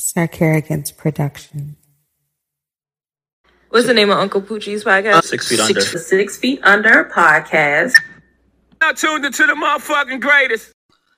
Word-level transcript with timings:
Sarkarigans 0.00 0.96
production. 0.96 1.76
What's 3.68 3.86
the 3.86 3.94
name 3.94 4.10
of 4.10 4.18
Uncle 4.18 4.42
Poochie's 4.42 4.82
podcast? 4.82 5.24
Six 5.24 5.48
feet 5.48 5.60
under. 5.60 5.80
Six, 5.80 6.06
six 6.06 6.36
Feet 6.38 6.58
Under 6.64 7.04
podcast. 7.04 7.94
Now 8.80 8.92
tuned 8.92 9.24
into 9.24 9.46
the 9.46 9.52
motherfucking 9.52 10.20
greatest. 10.20 10.72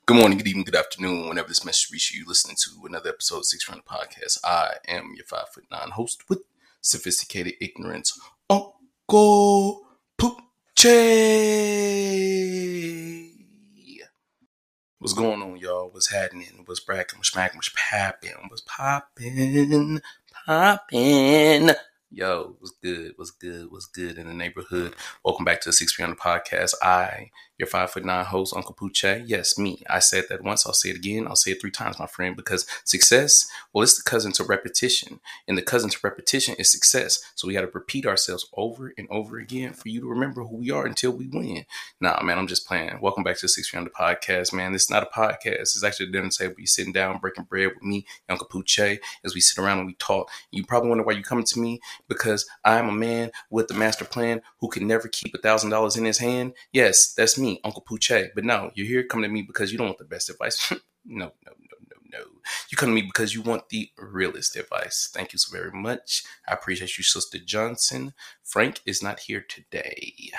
Good 0.04 0.16
morning, 0.16 0.36
good 0.36 0.48
evening, 0.48 0.64
good 0.64 0.74
afternoon. 0.74 1.28
Whenever 1.28 1.46
this 1.48 1.64
message 1.64 1.90
reaches 1.92 2.16
you, 2.18 2.24
listening 2.26 2.56
to 2.64 2.70
another 2.86 3.10
episode 3.10 3.38
of 3.38 3.44
Six 3.46 3.68
Round 3.68 3.84
Podcast. 3.84 4.38
I 4.44 4.72
am 4.88 5.12
your 5.16 5.24
five 5.24 5.48
foot 5.48 5.64
nine 5.70 5.90
host 5.90 6.28
with 6.28 6.42
sophisticated 6.80 7.54
ignorance, 7.60 8.18
Uncle 8.50 9.86
Poochie. 10.20 10.42
What's 15.02 15.14
going 15.14 15.42
on, 15.42 15.56
y'all? 15.56 15.88
What's 15.90 16.12
happening? 16.12 16.62
What's 16.64 16.78
bracking? 16.78 17.18
What's 17.18 17.30
smacking? 17.30 17.58
What's 17.58 17.72
popping? 17.74 18.30
What's 18.46 18.62
popping? 18.64 20.00
Popping. 20.46 21.70
Yo, 22.12 22.54
what's 22.60 22.70
good? 22.80 23.14
What's 23.16 23.32
good? 23.32 23.72
What's 23.72 23.86
good 23.86 24.16
in 24.16 24.28
the 24.28 24.32
neighborhood? 24.32 24.94
Welcome 25.24 25.44
back 25.44 25.60
to 25.62 25.70
the 25.70 25.72
Six 25.72 25.92
Feet 25.92 26.04
Under 26.04 26.14
Podcast. 26.14 26.74
I, 26.82 27.30
your 27.62 27.68
five 27.68 27.92
foot 27.92 28.04
nine 28.04 28.24
host, 28.24 28.54
Uncle 28.56 28.74
Poochie. 28.74 29.22
Yes, 29.24 29.56
me. 29.56 29.84
I 29.88 30.00
said 30.00 30.24
that 30.28 30.42
once. 30.42 30.66
I'll 30.66 30.72
say 30.72 30.90
it 30.90 30.96
again. 30.96 31.28
I'll 31.28 31.36
say 31.36 31.52
it 31.52 31.60
three 31.60 31.70
times, 31.70 31.98
my 31.98 32.08
friend, 32.08 32.36
because 32.36 32.66
success, 32.84 33.46
well, 33.72 33.84
it's 33.84 33.96
the 33.96 34.02
cousin 34.02 34.32
to 34.32 34.44
repetition. 34.44 35.20
And 35.46 35.56
the 35.56 35.62
cousin 35.62 35.88
to 35.90 35.98
repetition 36.02 36.56
is 36.58 36.72
success. 36.72 37.22
So 37.36 37.46
we 37.46 37.54
got 37.54 37.60
to 37.60 37.70
repeat 37.72 38.04
ourselves 38.04 38.48
over 38.56 38.92
and 38.98 39.06
over 39.10 39.38
again 39.38 39.74
for 39.74 39.88
you 39.88 40.00
to 40.00 40.08
remember 40.08 40.42
who 40.42 40.56
we 40.56 40.72
are 40.72 40.84
until 40.84 41.12
we 41.12 41.28
win. 41.28 41.64
Nah, 42.00 42.20
man, 42.22 42.36
I'm 42.36 42.48
just 42.48 42.66
playing. 42.66 42.98
Welcome 43.00 43.22
back 43.22 43.36
to 43.36 43.42
the 43.42 43.48
Six 43.48 43.70
Feet 43.70 43.78
Under 43.78 43.90
Podcast, 43.90 44.52
man. 44.52 44.72
This 44.72 44.82
is 44.82 44.90
not 44.90 45.04
a 45.04 45.06
podcast. 45.06 45.60
It's 45.60 45.84
actually 45.84 46.08
a 46.08 46.12
dinner 46.12 46.30
table. 46.30 46.56
You 46.58 46.66
sitting 46.66 46.92
down, 46.92 47.18
breaking 47.18 47.44
bread 47.44 47.68
with 47.74 47.84
me, 47.84 48.06
Uncle 48.28 48.48
Poochie, 48.48 48.98
as 49.24 49.36
we 49.36 49.40
sit 49.40 49.62
around 49.62 49.78
and 49.78 49.86
we 49.86 49.94
talk. 49.94 50.28
You 50.50 50.66
probably 50.66 50.88
wonder 50.88 51.04
why 51.04 51.12
you 51.12 51.22
coming 51.22 51.44
to 51.44 51.60
me 51.60 51.80
because 52.08 52.44
I'm 52.64 52.88
a 52.88 52.92
man 52.92 53.30
with 53.50 53.68
the 53.68 53.74
master 53.74 54.04
plan 54.04 54.42
who 54.58 54.68
can 54.68 54.88
never 54.88 55.06
keep 55.06 55.32
a 55.32 55.38
thousand 55.38 55.70
dollars 55.70 55.96
in 55.96 56.04
his 56.04 56.18
hand. 56.18 56.54
Yes, 56.72 57.12
that's 57.14 57.38
me, 57.38 57.51
Uncle 57.64 57.84
Poochie. 57.88 58.28
But 58.34 58.44
no, 58.44 58.70
you're 58.74 58.86
here 58.86 59.04
coming 59.04 59.28
to 59.28 59.32
me 59.32 59.42
because 59.42 59.72
you 59.72 59.78
don't 59.78 59.88
want 59.88 59.98
the 59.98 60.04
best 60.04 60.30
advice. 60.30 60.70
no, 60.70 60.78
no, 61.06 61.30
no, 61.46 61.52
no, 61.90 62.18
no. 62.18 62.24
You 62.70 62.76
come 62.76 62.90
to 62.90 62.94
me 62.94 63.02
because 63.02 63.34
you 63.34 63.42
want 63.42 63.68
the 63.68 63.90
realest 63.98 64.56
advice. 64.56 65.10
Thank 65.12 65.32
you 65.32 65.38
so 65.38 65.56
very 65.56 65.72
much. 65.72 66.24
I 66.48 66.54
appreciate 66.54 66.96
you, 66.98 67.04
Sister 67.04 67.38
Johnson. 67.38 68.14
Frank 68.42 68.80
is 68.86 69.02
not 69.02 69.20
here 69.20 69.44
today. 69.46 70.30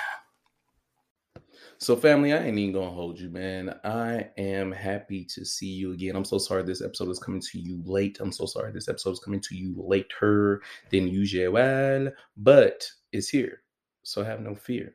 So, 1.78 1.96
family, 1.96 2.32
I 2.32 2.38
ain't 2.38 2.56
even 2.56 2.72
gonna 2.72 2.90
hold 2.90 3.18
you, 3.18 3.28
man. 3.28 3.78
I 3.84 4.30
am 4.38 4.72
happy 4.72 5.24
to 5.26 5.44
see 5.44 5.66
you 5.66 5.92
again. 5.92 6.16
I'm 6.16 6.24
so 6.24 6.38
sorry 6.38 6.62
this 6.62 6.80
episode 6.80 7.10
is 7.10 7.18
coming 7.18 7.42
to 7.42 7.58
you 7.58 7.82
late. 7.84 8.18
I'm 8.20 8.32
so 8.32 8.46
sorry 8.46 8.72
this 8.72 8.88
episode 8.88 9.10
is 9.10 9.20
coming 9.20 9.40
to 9.40 9.56
you 9.56 9.74
later 9.76 10.62
than 10.90 11.08
usual, 11.08 12.10
but 12.36 12.88
it's 13.12 13.28
here. 13.28 13.62
So 14.02 14.22
have 14.22 14.40
no 14.40 14.54
fear. 14.54 14.94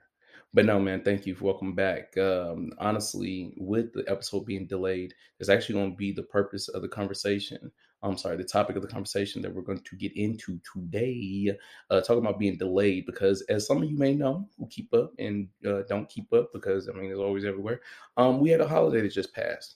But 0.53 0.66
no, 0.66 0.80
man, 0.80 1.03
thank 1.03 1.28
you 1.28 1.36
for 1.36 1.45
welcome 1.45 1.75
back. 1.75 2.17
Um, 2.17 2.72
honestly, 2.80 3.53
with 3.58 3.94
the 3.94 4.03
episode 4.08 4.45
being 4.45 4.66
delayed, 4.66 5.14
it's 5.39 5.50
actually 5.50 5.75
going 5.75 5.92
to 5.92 5.97
be 5.97 6.11
the 6.11 6.23
purpose 6.23 6.69
of 6.69 6.81
the 6.81 6.88
conversation. 6.88 7.72
I'm 8.02 8.17
sorry, 8.17 8.38
the 8.38 8.45
topic 8.45 8.75
of 8.75 8.81
the 8.81 8.88
conversation 8.88 9.42
that 9.44 9.53
we're 9.53 9.61
going 9.61 9.81
to 9.81 9.95
get 9.97 10.16
into 10.16 10.59
today, 10.73 11.55
uh, 11.92 12.02
talking 12.02 12.25
about 12.25 12.39
being 12.39 12.58
delayed. 12.58 13.05
Because 13.05 13.42
as 13.44 13.67
some 13.67 13.83
of 13.83 13.89
you 13.92 13.97
may 13.97 14.16
know, 14.16 14.47
who 14.58 14.67
keep 14.67 14.92
up 14.94 15.11
and 15.20 15.50
uh, 15.67 15.81
don't 15.88 16.09
keep 16.09 16.31
up, 16.33 16.52
because 16.52 16.89
I 16.89 16.94
mean, 16.94 17.11
it's 17.11 17.20
always 17.20 17.45
everywhere. 17.45 17.81
Um, 18.17 18.39
we 18.39 18.50
had 18.50 18.61
a 18.61 18.67
holiday 18.67 19.02
that 19.02 19.14
just 19.14 19.33
passed. 19.33 19.75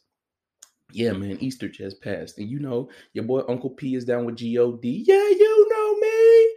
Yeah, 0.92 1.12
man, 1.14 1.38
Easter 1.40 1.68
just 1.68 2.02
passed, 2.02 2.38
and 2.38 2.50
you 2.50 2.60
know 2.60 2.90
your 3.14 3.26
boy 3.26 3.42
Uncle 3.48 3.72
P 3.72 3.96
is 3.96 4.06
down 4.06 4.26
with 4.26 4.36
God. 4.36 4.80
Yeah, 4.84 5.30
you 5.30 5.68
know 5.70 6.00
me. 6.00 6.53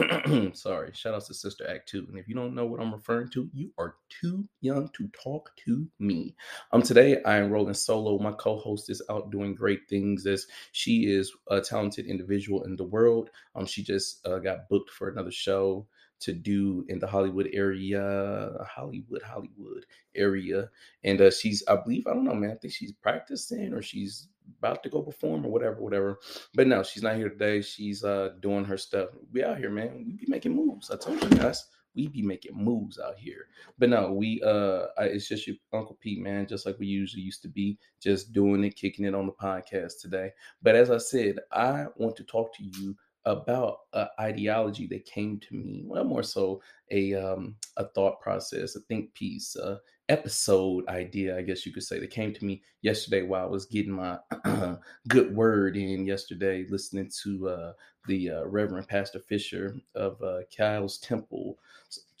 Sorry, 0.54 0.90
shout 0.94 1.14
out 1.14 1.26
to 1.26 1.34
Sister 1.34 1.68
Act 1.68 1.88
2. 1.90 2.06
And 2.08 2.18
if 2.18 2.28
you 2.28 2.34
don't 2.34 2.54
know 2.54 2.66
what 2.66 2.80
I'm 2.80 2.92
referring 2.92 3.28
to, 3.30 3.50
you 3.52 3.70
are 3.78 3.96
too 4.08 4.48
young 4.60 4.88
to 4.96 5.08
talk 5.08 5.50
to 5.66 5.86
me. 5.98 6.34
Um, 6.72 6.82
today 6.82 7.22
I 7.24 7.36
am 7.36 7.50
rolling 7.50 7.74
solo. 7.74 8.18
My 8.18 8.32
co-host 8.32 8.90
is 8.90 9.02
out 9.10 9.30
doing 9.30 9.54
great 9.54 9.80
things 9.88 10.26
as 10.26 10.46
she 10.72 11.06
is 11.06 11.32
a 11.50 11.60
talented 11.60 12.06
individual 12.06 12.64
in 12.64 12.76
the 12.76 12.84
world. 12.84 13.30
Um, 13.54 13.66
she 13.66 13.82
just 13.82 14.26
uh, 14.26 14.38
got 14.38 14.68
booked 14.68 14.90
for 14.90 15.08
another 15.08 15.32
show 15.32 15.86
to 16.20 16.32
do 16.32 16.84
in 16.88 16.98
the 16.98 17.06
Hollywood 17.06 17.48
area, 17.52 18.50
Hollywood, 18.68 19.22
Hollywood 19.22 19.86
area. 20.14 20.70
And 21.04 21.20
uh, 21.20 21.30
she's, 21.30 21.62
I 21.68 21.76
believe, 21.76 22.06
I 22.06 22.14
don't 22.14 22.24
know, 22.24 22.34
man. 22.34 22.52
I 22.52 22.54
think 22.56 22.74
she's 22.74 22.92
practicing 22.92 23.72
or 23.74 23.82
she's 23.82 24.28
about 24.58 24.82
to 24.82 24.88
go 24.88 25.02
perform 25.02 25.44
or 25.46 25.50
whatever, 25.50 25.80
whatever. 25.80 26.18
But 26.54 26.66
no, 26.66 26.82
she's 26.82 27.02
not 27.02 27.16
here 27.16 27.28
today. 27.28 27.62
She's 27.62 28.04
uh 28.04 28.30
doing 28.40 28.64
her 28.64 28.76
stuff. 28.76 29.10
We 29.32 29.42
out 29.44 29.58
here, 29.58 29.70
man. 29.70 30.04
We 30.06 30.12
be 30.14 30.26
making 30.28 30.54
moves. 30.54 30.90
I 30.90 30.96
told 30.96 31.22
you 31.22 31.30
guys. 31.30 31.66
We 31.94 32.06
be 32.06 32.22
making 32.22 32.54
moves 32.54 33.00
out 33.00 33.18
here. 33.18 33.48
But 33.78 33.88
no, 33.88 34.12
we 34.12 34.40
uh 34.44 34.86
I, 34.98 35.04
it's 35.04 35.28
just 35.28 35.46
your 35.46 35.56
Uncle 35.72 35.98
Pete, 36.00 36.20
man, 36.20 36.46
just 36.46 36.64
like 36.66 36.78
we 36.78 36.86
usually 36.86 37.22
used 37.22 37.42
to 37.42 37.48
be, 37.48 37.78
just 38.00 38.32
doing 38.32 38.62
it, 38.64 38.76
kicking 38.76 39.06
it 39.06 39.14
on 39.14 39.26
the 39.26 39.32
podcast 39.32 40.00
today. 40.00 40.30
But 40.62 40.76
as 40.76 40.90
I 40.90 40.98
said, 40.98 41.40
I 41.50 41.86
want 41.96 42.16
to 42.16 42.24
talk 42.24 42.54
to 42.56 42.64
you 42.64 42.96
about 43.26 43.78
an 43.92 44.06
ideology 44.18 44.86
that 44.86 45.04
came 45.04 45.38
to 45.38 45.54
me 45.54 45.82
well 45.86 46.04
more 46.04 46.22
so 46.22 46.60
a 46.90 47.14
um 47.14 47.54
a 47.76 47.84
thought 47.84 48.20
process 48.20 48.76
a 48.76 48.80
think 48.80 49.12
piece 49.14 49.56
uh 49.56 49.76
episode 50.08 50.86
idea 50.88 51.36
i 51.36 51.42
guess 51.42 51.64
you 51.64 51.72
could 51.72 51.82
say 51.82 52.00
that 52.00 52.10
came 52.10 52.32
to 52.32 52.44
me 52.44 52.62
yesterday 52.82 53.22
while 53.22 53.44
i 53.44 53.48
was 53.48 53.66
getting 53.66 53.92
my 53.92 54.18
good 55.08 55.34
word 55.34 55.76
in 55.76 56.04
yesterday 56.06 56.66
listening 56.68 57.10
to 57.22 57.48
uh 57.48 57.72
the 58.08 58.30
uh, 58.30 58.44
reverend 58.46 58.88
pastor 58.88 59.20
fisher 59.20 59.76
of 59.94 60.20
uh 60.22 60.38
kyle's 60.56 60.98
temple 60.98 61.58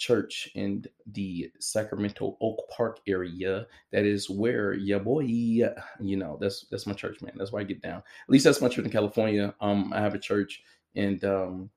church 0.00 0.48
in 0.54 0.84
the 1.12 1.50
sacramento 1.60 2.36
oak 2.40 2.58
park 2.70 3.00
area. 3.06 3.66
That 3.92 4.04
is 4.04 4.30
where 4.30 4.72
yeah 4.72 4.98
boy 4.98 5.20
you 5.20 5.70
know 6.00 6.38
that's 6.40 6.66
that's 6.70 6.86
my 6.86 6.94
church 6.94 7.20
man. 7.22 7.34
That's 7.36 7.52
where 7.52 7.60
i 7.60 7.64
get 7.64 7.82
down. 7.82 7.98
At 7.98 8.30
least 8.30 8.44
that's 8.44 8.60
my 8.60 8.68
church 8.68 8.84
in 8.86 8.90
california. 8.90 9.54
Um 9.60 9.92
i 9.92 10.00
have 10.00 10.14
a 10.14 10.18
church 10.18 10.62
and 10.94 11.24
um 11.24 11.70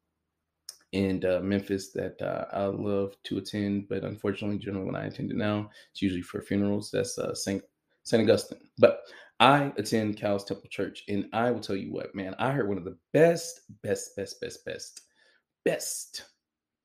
in 0.94 1.25
uh, 1.25 1.40
Memphis 1.40 1.91
that 1.91 2.22
uh, 2.22 2.46
I 2.53 2.66
love 2.66 3.16
to 3.24 3.40
attend, 3.40 3.90
but 3.90 4.03
unfortunately, 4.03 4.59
generally 4.59 4.85
when 4.85 4.96
I 4.96 5.06
attend 5.06 5.31
it 5.31 5.38
now, 5.38 5.69
it's 5.91 6.03
usually 6.03 6.22
for 6.22 6.40
funerals. 6.40 6.91
That's 6.91 7.18
uh, 7.18 7.34
Saint 7.34 7.63
Saint 8.03 8.22
Augustine. 8.22 8.69
But 8.78 9.00
I 9.40 9.73
attend 9.78 10.22
Kyle's 10.22 10.46
Temple 10.46 10.69
Church, 10.69 11.03
and 11.09 11.28
I 11.34 11.52
will 11.52 11.59
tell 11.59 11.75
you 11.75 11.91
what, 11.91 12.13
man, 12.16 12.35
I 12.38 12.52
heard 12.52 12.69
one 12.69 12.78
of 12.78 12.85
the 12.85 12.97
best, 13.12 13.62
best, 13.81 14.16
best, 14.16 14.40
best, 14.40 14.63
best, 14.66 15.02
best 15.66 16.25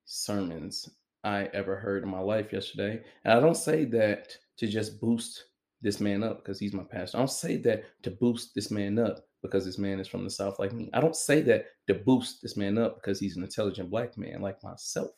sermons 0.07 0.89
I 1.23 1.45
ever 1.53 1.77
heard 1.77 2.03
in 2.03 2.09
my 2.09 2.21
life 2.21 2.53
yesterday. 2.53 3.03
And 3.25 3.35
I 3.35 3.41
don't 3.41 3.57
say 3.57 3.85
that 3.87 4.35
to 4.57 4.67
just 4.67 5.01
boost 5.01 5.45
this 5.83 6.01
man 6.01 6.23
up 6.23 6.39
because 6.39 6.59
he's 6.59 6.73
my 6.73 6.83
pastor. 6.83 7.19
I 7.19 7.21
don't 7.21 7.29
say 7.31 7.59
that 7.59 7.85
to 8.05 8.11
boost 8.11 8.55
this 8.55 8.71
man 8.71 8.99
up 8.99 9.28
because 9.43 9.65
this 9.65 9.79
man 9.79 10.01
is 10.01 10.09
from 10.09 10.25
the 10.25 10.31
South 10.31 10.59
like 10.59 10.73
me. 10.73 10.91
I 10.93 11.01
don't 11.01 11.17
say 11.17 11.41
that 11.43 11.67
to 11.87 11.95
boost 11.95 12.43
this 12.43 12.57
man 12.57 12.79
up 12.79 12.97
because 12.97 13.21
he's 13.21 13.37
an 13.37 13.43
intelligent 13.43 13.91
black 13.91 14.17
man 14.17 14.41
like 14.41 14.63
myself. 14.63 15.11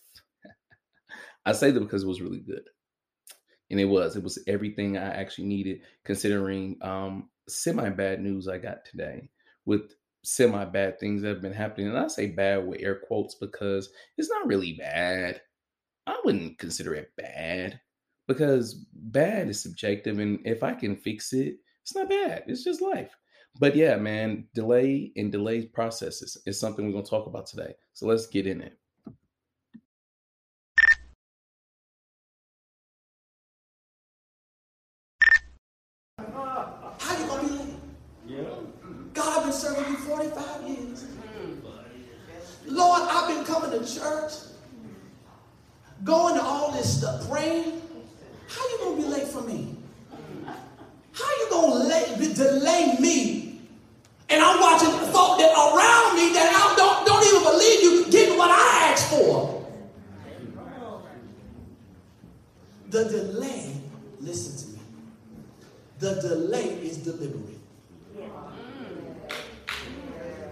I 1.47 1.53
say 1.53 1.71
that 1.71 1.81
because 1.81 2.03
it 2.03 2.09
was 2.09 2.21
really 2.21 2.41
good. 2.41 2.63
And 3.71 3.81
it 3.81 3.87
was. 3.87 4.17
It 4.17 4.23
was 4.23 4.39
everything 4.47 4.99
I 4.99 5.15
actually 5.15 5.47
needed, 5.47 5.83
considering 6.05 6.77
um, 6.83 7.31
semi 7.49 7.89
bad 7.91 8.21
news 8.21 8.49
I 8.49 8.59
got 8.59 8.85
today 8.85 9.31
with 9.65 9.95
semi 10.23 10.65
bad 10.65 10.99
things 10.99 11.23
that 11.23 11.29
have 11.29 11.43
been 11.43 11.53
happening. 11.53 11.89
And 11.89 11.99
I 11.99 12.09
say 12.09 12.27
bad 12.27 12.67
with 12.67 12.83
air 12.83 12.97
quotes 12.97 13.37
because 13.37 13.91
it's 14.19 14.29
not 14.29 14.47
really 14.47 14.73
bad. 14.75 15.41
I 16.07 16.21
wouldn't 16.25 16.59
consider 16.59 16.95
it 16.95 17.13
bad 17.17 17.81
because 18.27 18.75
bad 18.93 19.49
is 19.49 19.63
subjective. 19.63 20.19
And 20.19 20.41
if 20.45 20.63
I 20.63 20.75
can 20.75 20.97
fix 20.97 21.33
it, 21.33 21.57
it's 21.83 21.95
not 21.95 22.09
bad. 22.09 22.45
It's 22.47 22.65
just 22.65 22.81
life. 22.81 23.17
But 23.59 23.77
yeah, 23.77 23.97
man, 23.97 24.47
delay 24.55 25.13
and 25.17 25.31
delayed 25.33 25.73
processes 25.73 26.39
is 26.47 26.59
something 26.59 26.87
we're 26.87 26.93
going 26.93 27.05
to 27.05 27.11
talk 27.11 27.27
about 27.27 27.47
today. 27.47 27.75
So 27.93 28.07
let's 28.07 28.27
get 28.27 28.47
in 28.47 28.61
it. 28.61 28.79
How 36.99 37.19
you 37.19 37.27
gonna 37.27 37.49
be 37.49 37.55
late? 37.55 37.75
Yeah. 38.29 38.45
God, 39.15 39.39
I've 39.39 39.45
been 39.45 39.53
serving 39.53 39.91
you 39.93 39.99
45 39.99 40.69
years. 40.69 41.07
Lord, 42.67 43.03
I've 43.05 43.29
been 43.29 43.45
coming 43.45 43.71
to 43.73 43.95
church, 43.95 44.33
going 46.05 46.37
to 46.37 46.43
all 46.43 46.73
this 46.73 46.99
stuff, 46.99 47.29
praying. 47.31 47.83
How 48.49 48.69
you 48.71 48.79
gonna 48.79 48.97
be 48.97 49.05
late 49.09 49.29
for 49.29 49.43
me? 49.43 49.77
How 51.13 51.31
you 51.41 51.49
gonna 51.51 51.85
late, 51.85 52.19
be- 52.19 52.35
delay 52.35 52.97
me? 53.01 53.40
And 54.31 54.43
I'm 54.43 54.61
watching 54.61 54.91
folk 55.13 55.39
that 55.39 55.51
around 55.53 56.17
me 56.17 56.33
that 56.35 56.53
I 56.55 56.75
don't, 56.77 57.07
don't 57.07 57.27
even 57.27 57.43
believe 57.43 57.83
you 57.83 58.11
getting 58.13 58.39
what 58.39 58.51
I 58.51 58.93
asked 58.93 59.11
for. 59.11 59.67
The 62.91 63.05
delay, 63.05 63.77
listen 64.21 64.73
to 64.73 64.77
me. 64.77 64.83
The 65.99 66.21
delay 66.21 66.69
is 66.83 66.99
deliberate. 66.99 67.59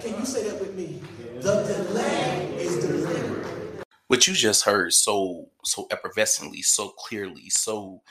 Can 0.01 0.19
you 0.19 0.27
say 0.27 0.49
that 0.49 0.61
with 0.61 0.75
me? 0.75 1.01
The 1.41 1.63
delay 1.63 2.55
is 2.57 2.85
delivered. 2.85 3.47
What 4.09 4.27
you 4.27 4.35
just 4.35 4.65
heard 4.65 4.93
so 4.93 5.51
so 5.65 5.87
effervescently, 5.89 6.65
so 6.65 6.91
clearly, 6.91 7.51
so 7.51 8.03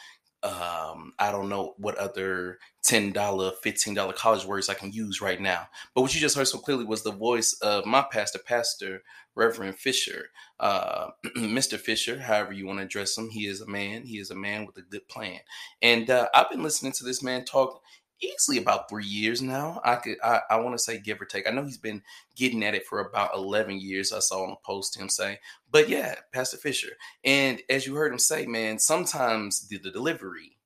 um 0.48 1.14
I 1.20 1.32
don't 1.32 1.50
know 1.50 1.74
what 1.78 1.98
other 1.98 2.60
$10, 2.86 3.14
$15 3.14 4.16
college 4.16 4.46
words 4.46 4.70
I 4.70 4.74
can 4.74 4.92
use 4.92 5.20
right 5.22 5.42
now. 5.42 5.68
But 5.94 6.02
what 6.02 6.16
you 6.16 6.22
just 6.22 6.38
heard 6.38 6.48
so 6.48 6.58
clearly 6.58 6.86
was 6.86 7.04
the 7.04 7.12
voice 7.12 7.54
of 7.62 7.86
my 7.86 8.06
pastor, 8.10 8.40
Pastor 8.40 9.04
Reverend 9.36 9.78
Fisher. 9.78 10.30
Uh, 10.60 11.08
Mr. 11.38 11.78
Fisher, 11.78 12.20
however 12.20 12.54
you 12.54 12.66
want 12.66 12.80
to 12.80 12.86
address 12.86 13.18
him, 13.18 13.30
he 13.30 13.46
is 13.46 13.62
a 13.62 13.68
man. 13.68 14.04
He 14.04 14.20
is 14.20 14.32
a 14.32 14.36
man 14.36 14.66
with 14.66 14.78
a 14.78 14.82
good 14.82 15.08
plan. 15.08 15.40
And 15.82 16.10
uh, 16.10 16.30
I've 16.34 16.50
been 16.50 16.64
listening 16.64 16.94
to 16.94 17.04
this 17.04 17.22
man 17.22 17.44
talk 17.46 17.82
easily 18.22 18.58
about 18.58 18.90
three 18.90 19.06
years 19.06 19.42
now. 19.42 19.82
I 19.84 19.96
could 19.96 20.18
I, 20.24 20.42
I 20.50 20.56
want 20.58 20.76
to 20.76 20.84
say 20.84 21.00
give 21.00 21.22
or 21.22 21.26
take. 21.26 21.48
I 21.48 21.52
know 21.52 21.64
he's 21.64 21.78
been 21.78 22.02
getting 22.36 22.64
at 22.64 22.76
it 22.76 22.86
for 22.86 23.00
about 23.00 23.36
11 23.36 23.80
years. 23.80 24.14
I 24.14 24.20
saw 24.20 24.44
on 24.44 24.52
a 24.52 24.56
post 24.66 24.98
him 24.98 25.10
say, 25.10 25.40
but 25.72 25.90
yeah, 25.90 26.16
Pastor 26.34 26.58
Fisher. 26.58 26.92
And 27.24 27.62
as 27.70 27.86
you 27.86 27.96
heard 27.96 28.12
him 28.12 28.20
say, 28.20 28.46
man, 28.46 28.80
sometimes 28.80 29.68
the, 29.68 29.78
the 29.78 29.92
delivery, 29.92 30.58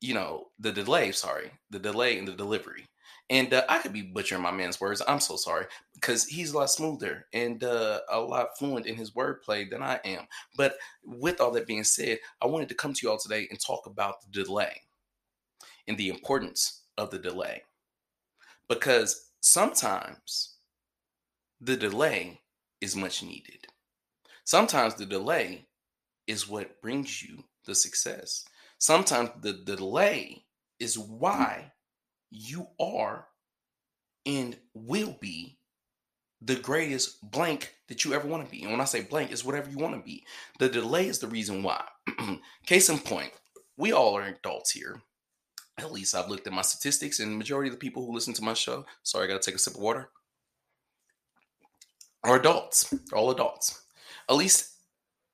you 0.00 0.14
know, 0.14 0.48
the 0.58 0.72
delay, 0.72 1.12
sorry, 1.12 1.50
the 1.70 1.78
delay 1.78 2.18
in 2.18 2.24
the 2.24 2.32
delivery. 2.32 2.86
And 3.30 3.54
uh, 3.54 3.64
I 3.68 3.78
could 3.78 3.94
be 3.94 4.02
butchering 4.02 4.42
my 4.42 4.50
man's 4.50 4.80
words. 4.80 5.00
I'm 5.08 5.20
so 5.20 5.36
sorry 5.36 5.66
because 5.94 6.26
he's 6.26 6.52
a 6.52 6.58
lot 6.58 6.70
smoother 6.70 7.26
and 7.32 7.64
uh, 7.64 8.00
a 8.10 8.20
lot 8.20 8.58
fluent 8.58 8.84
in 8.84 8.96
his 8.96 9.12
wordplay 9.12 9.70
than 9.70 9.82
I 9.82 10.00
am. 10.04 10.26
But 10.56 10.74
with 11.04 11.40
all 11.40 11.50
that 11.52 11.66
being 11.66 11.84
said, 11.84 12.18
I 12.42 12.46
wanted 12.46 12.68
to 12.68 12.74
come 12.74 12.92
to 12.92 13.00
you 13.02 13.10
all 13.10 13.18
today 13.18 13.46
and 13.48 13.58
talk 13.58 13.86
about 13.86 14.16
the 14.22 14.42
delay 14.42 14.82
and 15.88 15.96
the 15.96 16.10
importance 16.10 16.81
of 16.98 17.10
the 17.10 17.18
delay. 17.18 17.62
Because 18.68 19.30
sometimes 19.40 20.54
the 21.60 21.76
delay 21.76 22.40
is 22.80 22.96
much 22.96 23.22
needed. 23.22 23.66
Sometimes 24.44 24.94
the 24.94 25.06
delay 25.06 25.66
is 26.26 26.48
what 26.48 26.80
brings 26.80 27.22
you 27.22 27.44
the 27.64 27.74
success. 27.74 28.44
Sometimes 28.78 29.30
the, 29.40 29.52
the 29.52 29.76
delay 29.76 30.44
is 30.80 30.98
why 30.98 31.72
you 32.30 32.66
are 32.80 33.26
and 34.26 34.56
will 34.74 35.16
be 35.20 35.58
the 36.40 36.56
greatest 36.56 37.30
blank 37.30 37.72
that 37.88 38.04
you 38.04 38.14
ever 38.14 38.26
want 38.26 38.44
to 38.44 38.50
be. 38.50 38.62
And 38.62 38.72
when 38.72 38.80
I 38.80 38.84
say 38.84 39.02
blank, 39.02 39.30
it's 39.30 39.44
whatever 39.44 39.70
you 39.70 39.78
want 39.78 39.94
to 39.94 40.02
be. 40.02 40.24
The 40.58 40.68
delay 40.68 41.06
is 41.06 41.20
the 41.20 41.28
reason 41.28 41.62
why. 41.62 41.84
Case 42.66 42.88
in 42.88 42.98
point, 42.98 43.32
we 43.76 43.92
all 43.92 44.16
are 44.16 44.24
adults 44.24 44.72
here 44.72 45.00
at 45.78 45.92
least 45.92 46.14
I've 46.14 46.28
looked 46.28 46.46
at 46.46 46.52
my 46.52 46.62
statistics, 46.62 47.20
and 47.20 47.36
majority 47.36 47.68
of 47.68 47.74
the 47.74 47.78
people 47.78 48.04
who 48.04 48.12
listen 48.12 48.34
to 48.34 48.44
my 48.44 48.54
show, 48.54 48.84
sorry, 49.02 49.24
I 49.24 49.28
gotta 49.28 49.40
take 49.42 49.54
a 49.54 49.58
sip 49.58 49.74
of 49.74 49.80
water, 49.80 50.10
are 52.24 52.36
adults. 52.36 52.94
All 53.12 53.30
adults. 53.30 53.82
At 54.28 54.36
least 54.36 54.70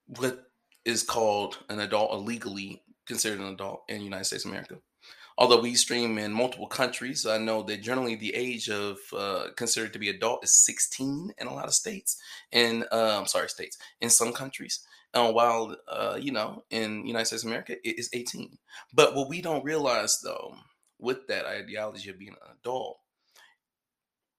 what 0.06 0.50
is 0.84 1.02
called 1.02 1.58
an 1.68 1.80
adult, 1.80 2.12
illegally 2.12 2.82
considered 3.06 3.40
an 3.40 3.52
adult 3.52 3.82
in 3.88 3.98
the 3.98 4.04
United 4.04 4.24
States 4.24 4.44
of 4.44 4.50
America. 4.50 4.78
Although 5.36 5.60
we 5.60 5.74
stream 5.74 6.18
in 6.18 6.32
multiple 6.32 6.66
countries, 6.66 7.24
I 7.24 7.38
know 7.38 7.62
that 7.62 7.82
generally 7.82 8.16
the 8.16 8.34
age 8.34 8.68
of 8.70 8.98
uh, 9.16 9.48
considered 9.56 9.92
to 9.92 9.98
be 9.98 10.08
adult 10.08 10.42
is 10.42 10.52
16 10.64 11.32
in 11.38 11.46
a 11.46 11.54
lot 11.54 11.66
of 11.66 11.74
states, 11.74 12.20
and 12.52 12.84
uh, 12.90 13.24
sorry, 13.24 13.48
states 13.48 13.78
in 14.00 14.10
some 14.10 14.32
countries. 14.32 14.80
Uh, 15.14 15.32
while 15.32 15.74
uh, 15.88 16.18
you 16.20 16.30
know 16.30 16.62
in 16.70 17.06
United 17.06 17.24
States 17.24 17.42
of 17.42 17.48
America 17.48 17.74
it 17.82 17.98
is 17.98 18.10
18. 18.12 18.58
But 18.92 19.14
what 19.14 19.28
we 19.28 19.40
don't 19.40 19.64
realize 19.64 20.20
though, 20.22 20.54
with 20.98 21.26
that 21.28 21.46
ideology 21.46 22.10
of 22.10 22.18
being 22.18 22.32
an 22.32 22.56
adult 22.60 22.98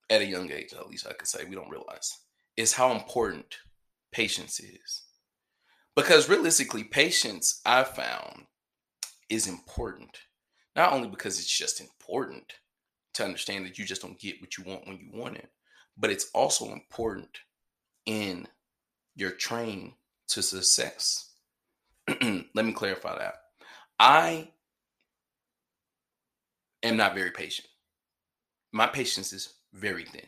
at 0.08 0.20
a 0.20 0.26
young 0.26 0.50
age, 0.50 0.72
at 0.72 0.88
least 0.88 1.06
I 1.08 1.12
could 1.12 1.28
say 1.28 1.44
we 1.44 1.54
don't 1.54 1.70
realize, 1.70 2.18
is 2.56 2.72
how 2.72 2.92
important 2.92 3.56
patience 4.12 4.60
is. 4.60 5.02
Because 5.96 6.28
realistically, 6.28 6.84
patience 6.84 7.60
I 7.64 7.84
found 7.84 8.44
is 9.28 9.46
important. 9.46 10.18
Not 10.76 10.92
only 10.92 11.08
because 11.08 11.38
it's 11.38 11.56
just 11.58 11.80
important 11.80 12.52
to 13.14 13.24
understand 13.24 13.66
that 13.66 13.78
you 13.78 13.84
just 13.84 14.02
don't 14.02 14.18
get 14.18 14.40
what 14.40 14.56
you 14.56 14.64
want 14.64 14.86
when 14.86 14.98
you 14.98 15.10
want 15.12 15.36
it, 15.36 15.50
but 15.96 16.10
it's 16.10 16.30
also 16.34 16.72
important 16.72 17.38
in 18.06 18.46
your 19.14 19.30
train 19.30 19.94
to 20.34 20.42
success. 20.42 21.30
Let 22.08 22.64
me 22.64 22.72
clarify 22.72 23.18
that. 23.18 23.34
I 23.98 24.50
am 26.82 26.96
not 26.96 27.14
very 27.14 27.30
patient. 27.30 27.68
My 28.72 28.86
patience 28.86 29.32
is 29.32 29.54
very 29.72 30.04
thin. 30.04 30.26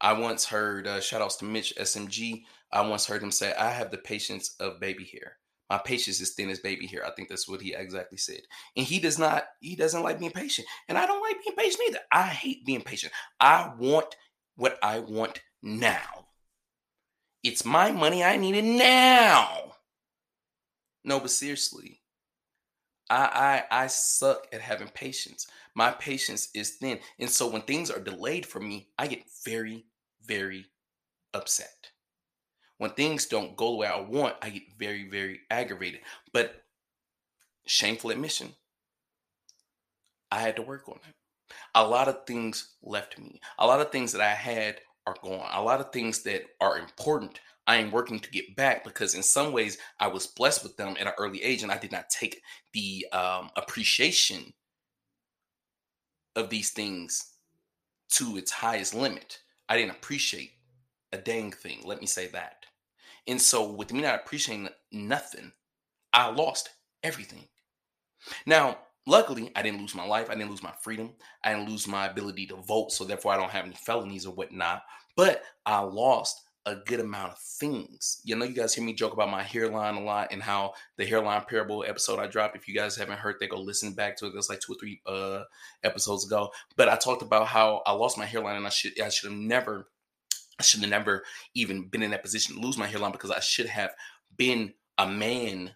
I 0.00 0.14
once 0.14 0.44
heard, 0.44 0.86
uh, 0.86 1.00
shout 1.00 1.22
outs 1.22 1.36
to 1.36 1.44
Mitch 1.44 1.74
SMG. 1.78 2.42
I 2.72 2.80
once 2.86 3.06
heard 3.06 3.22
him 3.22 3.30
say, 3.30 3.54
I 3.54 3.70
have 3.70 3.90
the 3.90 3.98
patience 3.98 4.56
of 4.58 4.80
baby 4.80 5.04
hair. 5.04 5.36
My 5.70 5.78
patience 5.78 6.20
is 6.20 6.34
thin 6.34 6.50
as 6.50 6.58
baby 6.58 6.86
hair. 6.86 7.06
I 7.06 7.12
think 7.12 7.28
that's 7.28 7.48
what 7.48 7.62
he 7.62 7.72
exactly 7.72 8.18
said. 8.18 8.40
And 8.76 8.84
he 8.84 8.98
does 8.98 9.18
not, 9.18 9.44
he 9.60 9.76
doesn't 9.76 10.02
like 10.02 10.18
being 10.18 10.32
patient. 10.32 10.66
And 10.88 10.98
I 10.98 11.06
don't 11.06 11.22
like 11.22 11.36
being 11.42 11.56
patient 11.56 11.82
either. 11.88 12.00
I 12.12 12.24
hate 12.24 12.66
being 12.66 12.82
patient. 12.82 13.12
I 13.40 13.72
want 13.78 14.14
what 14.56 14.78
I 14.82 14.98
want 14.98 15.40
now. 15.62 16.26
It's 17.42 17.64
my 17.64 17.90
money. 17.90 18.22
I 18.22 18.36
need 18.36 18.54
it 18.54 18.64
now. 18.64 19.74
No, 21.04 21.18
but 21.18 21.30
seriously, 21.30 22.00
I, 23.10 23.64
I 23.70 23.82
I 23.84 23.86
suck 23.88 24.46
at 24.52 24.60
having 24.60 24.88
patience. 24.88 25.46
My 25.74 25.90
patience 25.90 26.48
is 26.54 26.76
thin, 26.76 27.00
and 27.18 27.28
so 27.30 27.48
when 27.48 27.62
things 27.62 27.90
are 27.90 27.98
delayed 27.98 28.46
for 28.46 28.60
me, 28.60 28.88
I 28.98 29.08
get 29.08 29.24
very, 29.44 29.86
very 30.24 30.66
upset. 31.34 31.90
When 32.78 32.90
things 32.90 33.26
don't 33.26 33.56
go 33.56 33.72
the 33.72 33.76
way 33.78 33.86
I 33.86 34.00
want, 34.00 34.36
I 34.42 34.50
get 34.50 34.62
very, 34.78 35.08
very 35.08 35.40
aggravated. 35.50 36.00
But 36.32 36.64
shameful 37.66 38.10
admission, 38.10 38.54
I 40.30 40.40
had 40.40 40.56
to 40.56 40.62
work 40.62 40.88
on 40.88 40.96
it. 40.96 41.14
A 41.74 41.86
lot 41.86 42.08
of 42.08 42.26
things 42.26 42.74
left 42.82 43.18
me. 43.18 43.40
A 43.58 43.66
lot 43.66 43.80
of 43.80 43.92
things 43.92 44.12
that 44.12 44.20
I 44.20 44.34
had 44.34 44.80
are 45.06 45.16
gone. 45.22 45.48
A 45.52 45.62
lot 45.62 45.80
of 45.80 45.92
things 45.92 46.22
that 46.22 46.42
are 46.60 46.78
important, 46.78 47.40
I 47.66 47.76
am 47.76 47.90
working 47.90 48.18
to 48.20 48.30
get 48.30 48.56
back 48.56 48.84
because 48.84 49.14
in 49.14 49.22
some 49.22 49.52
ways 49.52 49.78
I 50.00 50.08
was 50.08 50.26
blessed 50.26 50.62
with 50.62 50.76
them 50.76 50.96
at 50.98 51.06
an 51.06 51.12
early 51.18 51.42
age 51.42 51.62
and 51.62 51.72
I 51.72 51.78
did 51.78 51.92
not 51.92 52.10
take 52.10 52.42
the 52.72 53.06
um, 53.12 53.50
appreciation 53.56 54.52
of 56.36 56.50
these 56.50 56.70
things 56.70 57.34
to 58.10 58.36
its 58.36 58.50
highest 58.50 58.94
limit. 58.94 59.38
I 59.68 59.76
didn't 59.76 59.92
appreciate 59.92 60.52
a 61.12 61.18
dang 61.18 61.52
thing. 61.52 61.80
Let 61.84 62.00
me 62.00 62.06
say 62.06 62.26
that. 62.28 62.66
And 63.26 63.40
so, 63.40 63.70
with 63.70 63.92
me 63.92 64.02
not 64.02 64.16
appreciating 64.16 64.68
nothing, 64.90 65.52
I 66.12 66.30
lost 66.30 66.70
everything. 67.02 67.46
Now, 68.46 68.78
luckily, 69.06 69.50
I 69.56 69.62
didn't 69.62 69.80
lose 69.80 69.94
my 69.94 70.06
life. 70.06 70.30
I 70.30 70.34
didn't 70.34 70.50
lose 70.50 70.62
my 70.62 70.72
freedom. 70.80 71.12
I 71.44 71.54
didn't 71.54 71.68
lose 71.68 71.86
my 71.86 72.06
ability 72.06 72.46
to 72.46 72.56
vote. 72.56 72.92
So, 72.92 73.04
therefore, 73.04 73.32
I 73.32 73.36
don't 73.36 73.50
have 73.50 73.64
any 73.64 73.74
felonies 73.74 74.26
or 74.26 74.34
whatnot. 74.34 74.82
But 75.16 75.42
I 75.66 75.80
lost 75.80 76.42
a 76.66 76.76
good 76.76 77.00
amount 77.00 77.32
of 77.32 77.38
things. 77.38 78.20
You 78.24 78.36
know, 78.36 78.44
you 78.44 78.54
guys 78.54 78.74
hear 78.74 78.84
me 78.84 78.92
joke 78.92 79.12
about 79.12 79.30
my 79.30 79.42
hairline 79.42 79.96
a 79.96 80.00
lot 80.00 80.28
and 80.32 80.42
how 80.42 80.74
the 80.96 81.04
hairline 81.04 81.42
parable 81.48 81.84
episode 81.86 82.20
I 82.20 82.28
dropped. 82.28 82.56
If 82.56 82.68
you 82.68 82.74
guys 82.74 82.96
haven't 82.96 83.18
heard 83.18 83.36
that, 83.40 83.50
go 83.50 83.60
listen 83.60 83.94
back 83.94 84.16
to 84.18 84.26
it. 84.26 84.32
That's 84.34 84.48
like 84.48 84.60
two 84.60 84.74
or 84.74 84.76
three 84.76 85.00
uh, 85.06 85.42
episodes 85.82 86.24
ago. 86.24 86.50
But 86.76 86.88
I 86.88 86.96
talked 86.96 87.22
about 87.22 87.48
how 87.48 87.82
I 87.84 87.92
lost 87.92 88.16
my 88.16 88.26
hairline 88.26 88.56
and 88.56 88.66
I 88.66 88.70
should 88.70 89.00
I 89.00 89.08
should 89.08 89.30
have 89.30 89.38
never 89.38 89.88
I 90.58 90.62
should 90.62 90.80
have 90.80 90.90
never 90.90 91.24
even 91.54 91.88
been 91.88 92.02
in 92.02 92.12
that 92.12 92.22
position 92.22 92.54
to 92.54 92.60
lose 92.60 92.78
my 92.78 92.86
hairline 92.86 93.12
because 93.12 93.30
I 93.30 93.40
should 93.40 93.66
have 93.66 93.90
been 94.36 94.74
a 94.98 95.08
man 95.08 95.72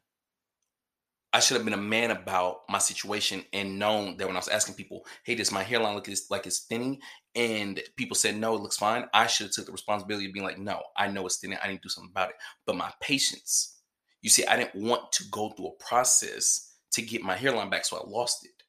I 1.37 1.41
should 1.41 1.59
have 1.59 1.67
been 1.67 1.75
a 1.75 1.77
man 1.77 2.13
about 2.13 2.63
my 2.67 2.79
situation 2.79 3.45
and 3.53 3.79
known 3.79 4.17
that 4.17 4.27
when 4.27 4.37
I 4.37 4.39
was 4.39 4.49
asking 4.49 4.77
people, 4.77 5.05
"Hey, 5.23 5.35
does 5.35 5.53
my 5.53 5.63
hairline 5.63 5.95
look 5.95 6.09
like 6.31 6.47
it's 6.47 6.61
thinning?" 6.61 6.99
and 7.35 7.79
people 7.97 8.15
said, 8.15 8.37
"No, 8.37 8.55
it 8.55 8.63
looks 8.63 8.79
fine," 8.79 9.07
I 9.13 9.27
should 9.27 9.49
have 9.49 9.55
took 9.55 9.67
the 9.67 9.73
responsibility 9.73 10.25
of 10.25 10.33
being 10.33 10.47
like, 10.47 10.57
"No, 10.57 10.83
I 10.97 11.09
know 11.09 11.27
it's 11.27 11.37
thinning. 11.37 11.59
I 11.61 11.69
need 11.69 11.77
to 11.77 11.83
do 11.83 11.89
something 11.91 12.11
about 12.11 12.31
it." 12.31 12.37
But 12.65 12.77
my 12.77 12.91
patience, 13.01 13.83
you 14.23 14.31
see, 14.31 14.47
I 14.47 14.57
didn't 14.57 14.83
want 14.83 15.13
to 15.13 15.25
go 15.25 15.51
through 15.51 15.67
a 15.67 15.73
process 15.73 16.73
to 16.93 17.03
get 17.03 17.21
my 17.21 17.37
hairline 17.37 17.69
back, 17.69 17.85
so 17.85 17.99
I 17.99 18.09
lost 18.09 18.47
it. 18.47 18.63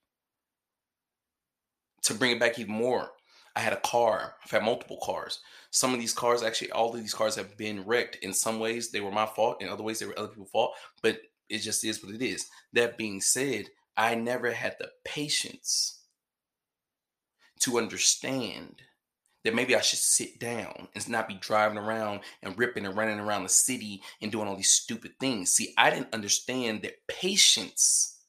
To 2.02 2.16
bring 2.16 2.32
it 2.32 2.40
back 2.42 2.60
even 2.60 2.74
more, 2.74 3.14
I 3.56 3.62
had 3.62 3.72
a 3.72 3.80
car. 3.80 4.36
I've 4.44 4.52
had 4.52 4.64
multiple 4.64 5.00
cars. 5.02 5.40
Some 5.72 5.94
of 5.94 6.02
these 6.02 6.14
cars, 6.14 6.44
actually, 6.44 6.72
all 6.72 6.94
of 6.94 7.00
these 7.00 7.14
cars 7.14 7.36
have 7.36 7.56
been 7.56 7.86
wrecked. 7.86 8.18
In 8.18 8.34
some 8.34 8.60
ways, 8.60 8.92
they 8.92 9.00
were 9.00 9.10
my 9.10 9.26
fault. 9.26 9.62
In 9.62 9.70
other 9.70 9.84
ways, 9.84 10.00
they 10.00 10.06
were 10.06 10.20
other 10.20 10.28
people's 10.28 10.52
fault. 10.52 10.76
But 11.02 11.22
it 11.50 11.60
just 11.60 11.84
is 11.84 12.04
what 12.04 12.14
it 12.14 12.22
is. 12.22 12.48
That 12.74 12.98
being 12.98 13.22
said, 13.22 13.66
I 13.96 14.16
never 14.16 14.52
had 14.52 14.76
the 14.80 14.90
patience 15.06 16.02
to 17.62 17.78
understand 17.78 18.82
that 19.44 19.56
maybe 19.56 19.76
I 19.76 19.82
should 19.82 20.00
sit 20.00 20.40
down 20.40 20.90
and 20.94 21.10
not 21.10 21.28
be 21.28 21.36
driving 21.36 21.78
around 21.78 22.20
and 22.44 22.58
ripping 22.58 22.86
and 22.86 22.98
running 22.98 23.20
around 23.20 23.44
the 23.44 23.50
city 23.50 24.02
and 24.22 24.32
doing 24.32 24.48
all 24.48 24.56
these 24.56 24.72
stupid 24.72 25.14
things. 25.20 25.52
See, 25.52 25.74
I 25.78 25.90
didn't 25.90 26.14
understand 26.14 26.82
that 26.82 27.08
patience 27.08 28.20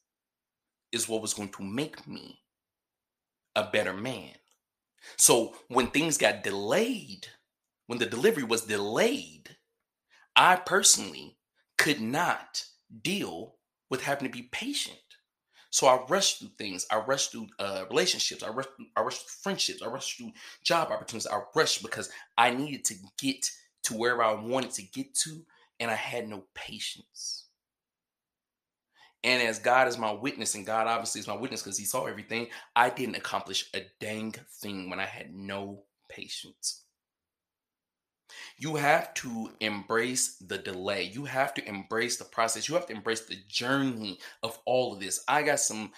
is 0.91 1.09
what 1.09 1.21
was 1.21 1.33
going 1.33 1.49
to 1.49 1.63
make 1.63 2.07
me 2.07 2.41
a 3.55 3.65
better 3.65 3.93
man. 3.93 4.33
So 5.17 5.55
when 5.67 5.87
things 5.87 6.17
got 6.17 6.43
delayed, 6.43 7.27
when 7.87 7.99
the 7.99 8.05
delivery 8.05 8.43
was 8.43 8.61
delayed, 8.61 9.57
I 10.35 10.55
personally 10.55 11.37
could 11.77 11.99
not 11.99 12.63
deal 13.01 13.55
with 13.89 14.03
having 14.03 14.29
to 14.29 14.35
be 14.35 14.49
patient. 14.51 14.97
So 15.71 15.87
I 15.87 16.03
rushed 16.07 16.39
through 16.39 16.51
things. 16.57 16.85
I 16.91 16.97
rushed 16.97 17.31
through 17.31 17.47
uh, 17.59 17.85
relationships. 17.89 18.43
I 18.43 18.49
rushed, 18.49 18.69
through, 18.75 18.87
I 18.95 19.01
rushed 19.01 19.21
through 19.21 19.41
friendships. 19.43 19.81
I 19.83 19.87
rushed 19.87 20.17
through 20.17 20.31
job 20.63 20.91
opportunities. 20.91 21.27
I 21.27 21.41
rushed 21.55 21.83
because 21.83 22.09
I 22.37 22.51
needed 22.51 22.85
to 22.85 22.95
get 23.19 23.49
to 23.83 23.95
where 23.95 24.21
I 24.23 24.33
wanted 24.33 24.71
to 24.71 24.81
get 24.81 25.13
to, 25.15 25.45
and 25.79 25.89
I 25.91 25.95
had 25.95 26.27
no 26.27 26.43
patience. 26.55 27.45
And 29.23 29.43
as 29.43 29.59
God 29.59 29.87
is 29.87 29.97
my 29.97 30.11
witness, 30.11 30.55
and 30.55 30.65
God 30.65 30.87
obviously 30.87 31.19
is 31.19 31.27
my 31.27 31.35
witness 31.35 31.61
because 31.61 31.77
He 31.77 31.85
saw 31.85 32.05
everything, 32.05 32.47
I 32.75 32.89
didn't 32.89 33.17
accomplish 33.17 33.69
a 33.75 33.85
dang 33.99 34.33
thing 34.61 34.89
when 34.89 34.99
I 34.99 35.05
had 35.05 35.33
no 35.33 35.83
patience. 36.07 36.83
You 38.57 38.75
have 38.75 39.13
to 39.15 39.51
embrace 39.59 40.37
the 40.37 40.57
delay. 40.57 41.03
You 41.03 41.25
have 41.25 41.53
to 41.55 41.67
embrace 41.67 42.17
the 42.17 42.25
process. 42.25 42.67
You 42.67 42.75
have 42.75 42.87
to 42.87 42.93
embrace 42.93 43.21
the 43.21 43.37
journey 43.47 44.19
of 44.43 44.59
all 44.65 44.93
of 44.93 44.99
this. 44.99 45.23
I 45.27 45.43
got 45.43 45.59
some 45.59 45.91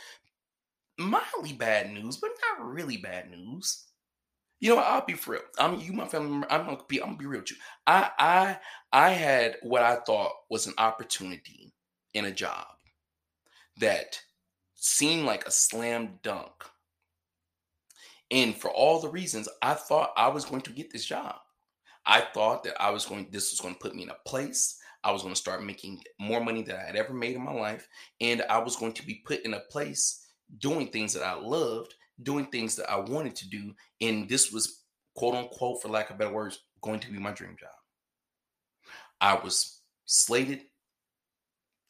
mildly 0.98 1.54
bad 1.54 1.92
news, 1.92 2.18
but 2.18 2.32
not 2.50 2.66
really 2.66 2.98
bad 2.98 3.30
news. 3.32 3.86
You 4.60 4.76
know, 4.76 4.82
I'll 4.82 5.06
be 5.06 5.16
real. 5.26 5.42
I'm 5.58 5.80
you, 5.80 5.92
my 5.92 6.08
family 6.08 6.30
member. 6.30 6.52
I'm 6.52 6.66
gonna 6.66 6.78
be. 6.88 7.02
I'm 7.02 7.10
gonna 7.10 7.18
be 7.18 7.26
real 7.26 7.42
with 7.42 7.52
you. 7.52 7.58
I, 7.88 8.12
I, 8.20 8.60
I 8.94 9.10
had 9.10 9.58
what 9.64 9.82
I 9.82 9.96
thought 9.96 10.34
was 10.50 10.68
an 10.68 10.74
opportunity 10.78 11.74
in 12.14 12.26
a 12.26 12.32
job 12.32 12.68
that 13.80 14.22
seemed 14.76 15.26
like 15.26 15.48
a 15.48 15.52
slam 15.52 16.20
dunk. 16.22 16.52
And 18.30 18.56
for 18.56 18.70
all 18.70 19.00
the 19.00 19.10
reasons, 19.10 19.50
I 19.62 19.74
thought 19.74 20.14
I 20.16 20.30
was 20.30 20.46
going 20.46 20.62
to 20.62 20.72
get 20.72 20.92
this 20.92 21.06
job. 21.06 21.36
I 22.06 22.22
thought 22.22 22.64
that 22.64 22.82
I 22.82 22.90
was 22.90 23.06
going, 23.06 23.28
this 23.32 23.52
was 23.52 23.62
going 23.62 23.76
to 23.76 23.80
put 23.80 23.96
me 23.96 24.04
in 24.04 24.10
a 24.10 24.18
place. 24.30 24.78
I 25.04 25.12
was 25.12 25.22
going 25.22 25.34
to 25.34 25.40
start 25.40 25.64
making 25.64 26.04
more 26.20 26.44
money 26.44 26.62
than 26.62 26.76
I 26.76 26.86
had 26.86 26.96
ever 26.96 27.14
made 27.14 27.36
in 27.36 27.44
my 27.44 27.54
life. 27.54 27.88
And 28.20 28.44
I 28.50 28.60
was 28.60 28.76
going 28.76 28.94
to 28.94 29.06
be 29.06 29.22
put 29.26 29.42
in 29.42 29.54
a 29.54 29.60
place 29.72 30.28
doing 30.60 30.88
things 30.88 31.14
that 31.14 31.24
I 31.24 31.34
loved, 31.34 31.96
doing 32.24 32.46
things 32.48 32.76
that 32.76 32.90
I 32.90 32.98
wanted 32.98 33.36
to 33.38 33.50
do. 33.50 33.74
And 34.02 34.28
this 34.30 34.52
was, 34.52 34.84
quote 35.16 35.36
unquote, 35.36 35.82
for 35.82 35.90
lack 35.90 36.10
of 36.10 36.18
better 36.18 36.34
words, 36.34 36.60
going 36.82 37.00
to 37.00 37.12
be 37.12 37.20
my 37.20 37.32
dream 37.32 37.56
job. 37.60 37.70
I 39.20 39.36
was 39.36 39.82
slated 40.06 40.62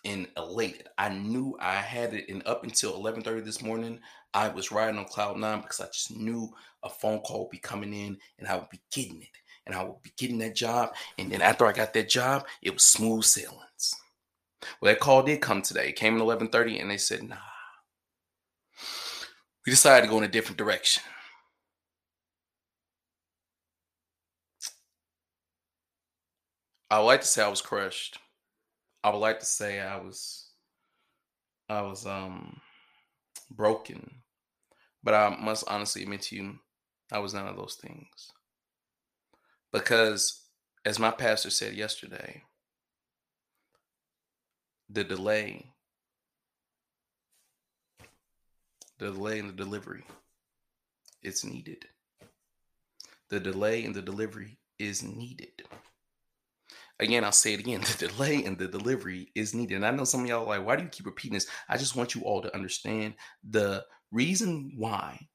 and 0.03 0.27
elated. 0.35 0.87
I 0.97 1.09
knew 1.09 1.55
I 1.59 1.75
had 1.75 2.13
it, 2.13 2.29
and 2.29 2.45
up 2.45 2.63
until 2.63 2.93
11:30 2.93 3.45
this 3.45 3.61
morning, 3.61 3.99
I 4.33 4.47
was 4.49 4.71
riding 4.71 4.97
on 4.97 5.05
cloud 5.05 5.37
nine 5.37 5.61
because 5.61 5.79
I 5.79 5.85
just 5.85 6.11
knew 6.11 6.49
a 6.83 6.89
phone 6.89 7.19
call 7.19 7.41
would 7.43 7.51
be 7.51 7.59
coming 7.59 7.93
in, 7.93 8.17
and 8.39 8.47
I 8.47 8.55
would 8.55 8.69
be 8.69 8.81
getting 8.91 9.21
it, 9.21 9.29
and 9.65 9.75
I 9.75 9.83
would 9.83 10.01
be 10.01 10.11
getting 10.17 10.39
that 10.39 10.55
job. 10.55 10.93
And 11.17 11.31
then 11.31 11.41
after 11.41 11.65
I 11.65 11.73
got 11.73 11.93
that 11.93 12.09
job, 12.09 12.45
it 12.61 12.73
was 12.73 12.85
smooth 12.85 13.23
sailings. 13.23 13.95
Well, 14.81 14.93
that 14.93 14.99
call 14.99 15.23
did 15.23 15.41
come 15.41 15.61
today. 15.61 15.89
It 15.89 15.95
came 15.95 16.15
at 16.15 16.21
11:30, 16.21 16.79
and 16.79 16.89
they 16.89 16.97
said, 16.97 17.23
"Nah, 17.23 17.37
we 19.65 19.71
decided 19.71 20.05
to 20.05 20.11
go 20.11 20.17
in 20.17 20.23
a 20.23 20.27
different 20.27 20.57
direction." 20.57 21.03
I 26.91 26.99
would 26.99 27.05
like 27.05 27.21
to 27.21 27.27
say 27.27 27.43
I 27.43 27.47
was 27.47 27.61
crushed. 27.61 28.19
I 29.03 29.09
would 29.09 29.19
like 29.19 29.39
to 29.39 29.45
say 29.45 29.79
I 29.79 29.97
was 29.97 30.51
I 31.69 31.81
was 31.81 32.05
um 32.05 32.61
broken. 33.51 34.23
But 35.03 35.13
I 35.15 35.35
must 35.37 35.65
honestly 35.67 36.03
admit 36.03 36.23
to 36.23 36.35
you, 36.35 36.59
I 37.11 37.19
was 37.19 37.33
none 37.33 37.47
of 37.47 37.57
those 37.57 37.75
things. 37.75 38.31
Because 39.71 40.41
as 40.85 40.99
my 40.99 41.11
pastor 41.11 41.49
said 41.49 41.73
yesterday, 41.73 42.43
the 44.89 45.03
delay, 45.03 45.71
the 48.99 49.11
delay 49.11 49.39
in 49.39 49.47
the 49.47 49.53
delivery, 49.53 50.03
it's 51.21 51.45
needed. 51.45 51.85
The 53.29 53.39
delay 53.39 53.83
in 53.83 53.93
the 53.93 54.01
delivery 54.01 54.57
is 54.77 55.03
needed 55.03 55.63
again, 57.01 57.23
I'll 57.23 57.31
say 57.31 57.53
it 57.53 57.59
again. 57.59 57.81
The 57.99 58.07
delay 58.07 58.45
in 58.45 58.55
the 58.55 58.67
delivery 58.67 59.31
is 59.35 59.53
needed. 59.53 59.75
And 59.75 59.85
I 59.85 59.91
know 59.91 60.05
some 60.05 60.21
of 60.21 60.27
y'all 60.27 60.47
like, 60.47 60.65
why 60.65 60.75
do 60.75 60.83
you 60.83 60.89
keep 60.89 61.05
repeating 61.05 61.33
this? 61.33 61.47
I 61.67 61.77
just 61.77 61.95
want 61.95 62.15
you 62.15 62.21
all 62.21 62.41
to 62.41 62.55
understand 62.55 63.15
the 63.49 63.83
reason 64.11 64.73
why 64.77 65.27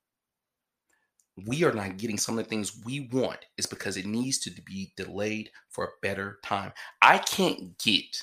we 1.45 1.64
are 1.64 1.73
not 1.73 1.99
getting 1.99 2.16
some 2.16 2.38
of 2.38 2.45
the 2.45 2.49
things 2.49 2.81
we 2.85 3.09
want 3.12 3.38
is 3.59 3.66
because 3.66 3.97
it 3.97 4.07
needs 4.07 4.38
to 4.38 4.50
be 4.62 4.93
delayed 4.97 5.50
for 5.69 5.85
a 5.85 6.00
better 6.00 6.38
time. 6.43 6.73
I 7.02 7.19
can't 7.19 7.78
get 7.78 8.23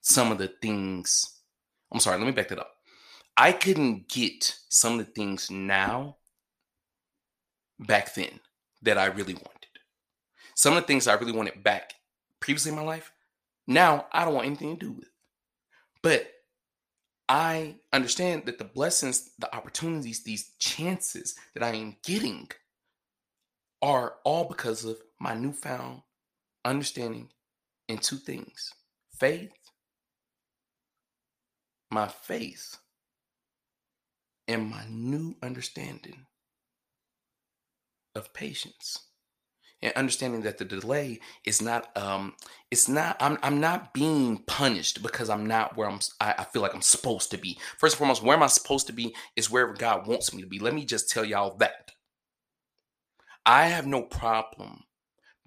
some 0.00 0.32
of 0.32 0.38
the 0.38 0.48
things. 0.60 1.40
I'm 1.92 2.00
sorry, 2.00 2.18
let 2.18 2.26
me 2.26 2.32
back 2.32 2.48
that 2.48 2.58
up. 2.58 2.72
I 3.36 3.52
couldn't 3.52 4.08
get 4.08 4.56
some 4.68 4.98
of 4.98 5.06
the 5.06 5.12
things 5.12 5.50
now 5.50 6.16
back 7.78 8.14
then 8.14 8.40
that 8.82 8.98
I 8.98 9.06
really 9.06 9.34
wanted. 9.34 9.50
Some 10.54 10.76
of 10.76 10.82
the 10.82 10.86
things 10.86 11.06
I 11.06 11.14
really 11.14 11.32
wanted 11.32 11.62
back 11.62 11.94
previously 12.40 12.70
in 12.70 12.76
my 12.76 12.82
life, 12.82 13.12
now 13.66 14.06
I 14.12 14.24
don't 14.24 14.34
want 14.34 14.46
anything 14.46 14.76
to 14.76 14.86
do 14.86 14.92
with. 14.92 15.08
But 16.02 16.30
I 17.30 17.76
understand 17.92 18.46
that 18.46 18.58
the 18.58 18.64
blessings, 18.64 19.30
the 19.38 19.54
opportunities, 19.54 20.24
these 20.24 20.50
chances 20.58 21.36
that 21.54 21.62
I 21.62 21.76
am 21.76 21.96
getting 22.02 22.50
are 23.80 24.16
all 24.24 24.46
because 24.46 24.84
of 24.84 24.98
my 25.20 25.34
newfound 25.34 26.02
understanding 26.64 27.28
in 27.86 27.98
two 27.98 28.16
things 28.16 28.72
faith, 29.16 29.52
my 31.88 32.08
faith, 32.08 32.76
and 34.48 34.68
my 34.68 34.84
new 34.88 35.36
understanding 35.40 36.26
of 38.16 38.34
patience 38.34 39.09
and 39.82 39.92
understanding 39.94 40.42
that 40.42 40.58
the 40.58 40.64
delay 40.64 41.20
is 41.44 41.62
not 41.62 41.96
um 41.96 42.34
it's 42.70 42.88
not 42.88 43.16
i'm, 43.20 43.38
I'm 43.42 43.60
not 43.60 43.94
being 43.94 44.38
punished 44.46 45.02
because 45.02 45.30
i'm 45.30 45.46
not 45.46 45.76
where 45.76 45.88
i'm 45.88 46.00
I, 46.20 46.34
I 46.38 46.44
feel 46.44 46.62
like 46.62 46.74
i'm 46.74 46.82
supposed 46.82 47.30
to 47.30 47.38
be. 47.38 47.58
First 47.78 47.94
and 47.94 47.98
foremost 47.98 48.22
where 48.22 48.36
am 48.36 48.42
i 48.42 48.46
supposed 48.48 48.86
to 48.88 48.92
be 48.92 49.14
is 49.36 49.50
wherever 49.50 49.74
god 49.74 50.06
wants 50.06 50.34
me 50.34 50.42
to 50.42 50.48
be. 50.48 50.58
Let 50.58 50.74
me 50.74 50.84
just 50.84 51.10
tell 51.10 51.24
y'all 51.24 51.56
that. 51.58 51.92
I 53.46 53.66
have 53.68 53.86
no 53.86 54.02
problem 54.02 54.84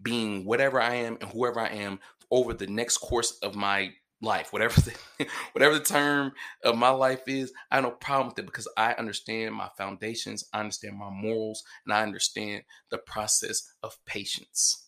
being 0.01 0.45
whatever 0.45 0.81
i 0.81 0.95
am 0.95 1.17
and 1.21 1.29
whoever 1.31 1.59
i 1.59 1.69
am 1.69 1.99
over 2.31 2.53
the 2.53 2.67
next 2.67 2.97
course 2.97 3.37
of 3.41 3.55
my 3.55 3.93
life, 4.23 4.53
whatever 4.53 4.79
the, 4.81 5.27
whatever 5.51 5.77
the 5.77 5.83
term 5.83 6.31
of 6.63 6.77
my 6.77 6.89
life 6.89 7.27
is, 7.27 7.51
I 7.69 7.75
have 7.75 7.83
no 7.83 7.91
problem 7.91 8.29
with 8.29 8.39
it 8.39 8.45
because 8.45 8.67
I 8.77 8.93
understand 8.93 9.53
my 9.53 9.69
foundations, 9.77 10.45
I 10.53 10.61
understand 10.61 10.97
my 10.97 11.09
morals, 11.09 11.63
and 11.85 11.93
I 11.93 12.01
understand 12.03 12.63
the 12.89 12.97
process 12.97 13.73
of 13.83 13.97
patience. 14.05 14.87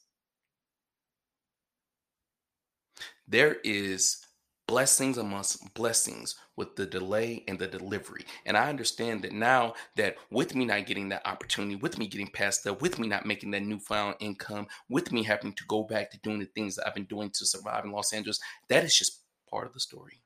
There 3.28 3.58
is 3.64 4.26
blessings 4.68 5.18
amongst 5.18 5.74
blessings 5.74 6.36
with 6.56 6.76
the 6.76 6.86
delay 6.86 7.44
and 7.48 7.60
the 7.60 7.68
delivery. 7.68 8.26
And 8.46 8.58
I 8.58 8.70
understand 8.70 9.22
that 9.24 9.32
now 9.32 9.74
that 9.96 10.16
with 10.32 10.56
me 10.56 10.66
not 10.66 10.86
getting 10.86 11.10
that 11.10 11.28
opportunity, 11.28 11.76
with 11.76 11.98
me 11.98 12.08
getting 12.08 12.30
past 12.30 12.64
that, 12.64 12.82
with 12.82 12.98
me 12.98 13.08
not 13.08 13.26
making 13.26 13.52
that 13.52 13.64
newfound 13.64 14.16
income, 14.20 14.68
with 14.90 15.12
me 15.12 15.24
having 15.24 15.54
to 15.54 15.64
go 15.68 15.84
back 15.84 16.10
to 16.12 16.20
doing 16.20 16.40
the 16.40 16.46
things 16.46 16.76
that 16.76 16.88
I've 16.88 16.96
been 16.96 17.06
doing 17.06 17.30
to 17.32 17.46
survive 17.46 17.86
in 17.86 17.92
Los 17.92 18.14
Angeles, 18.14 18.40
that 18.70 18.84
is 18.84 18.98
just 18.98 19.25
part 19.56 19.68
of 19.68 19.74
the 19.74 19.80
story. 19.80 20.22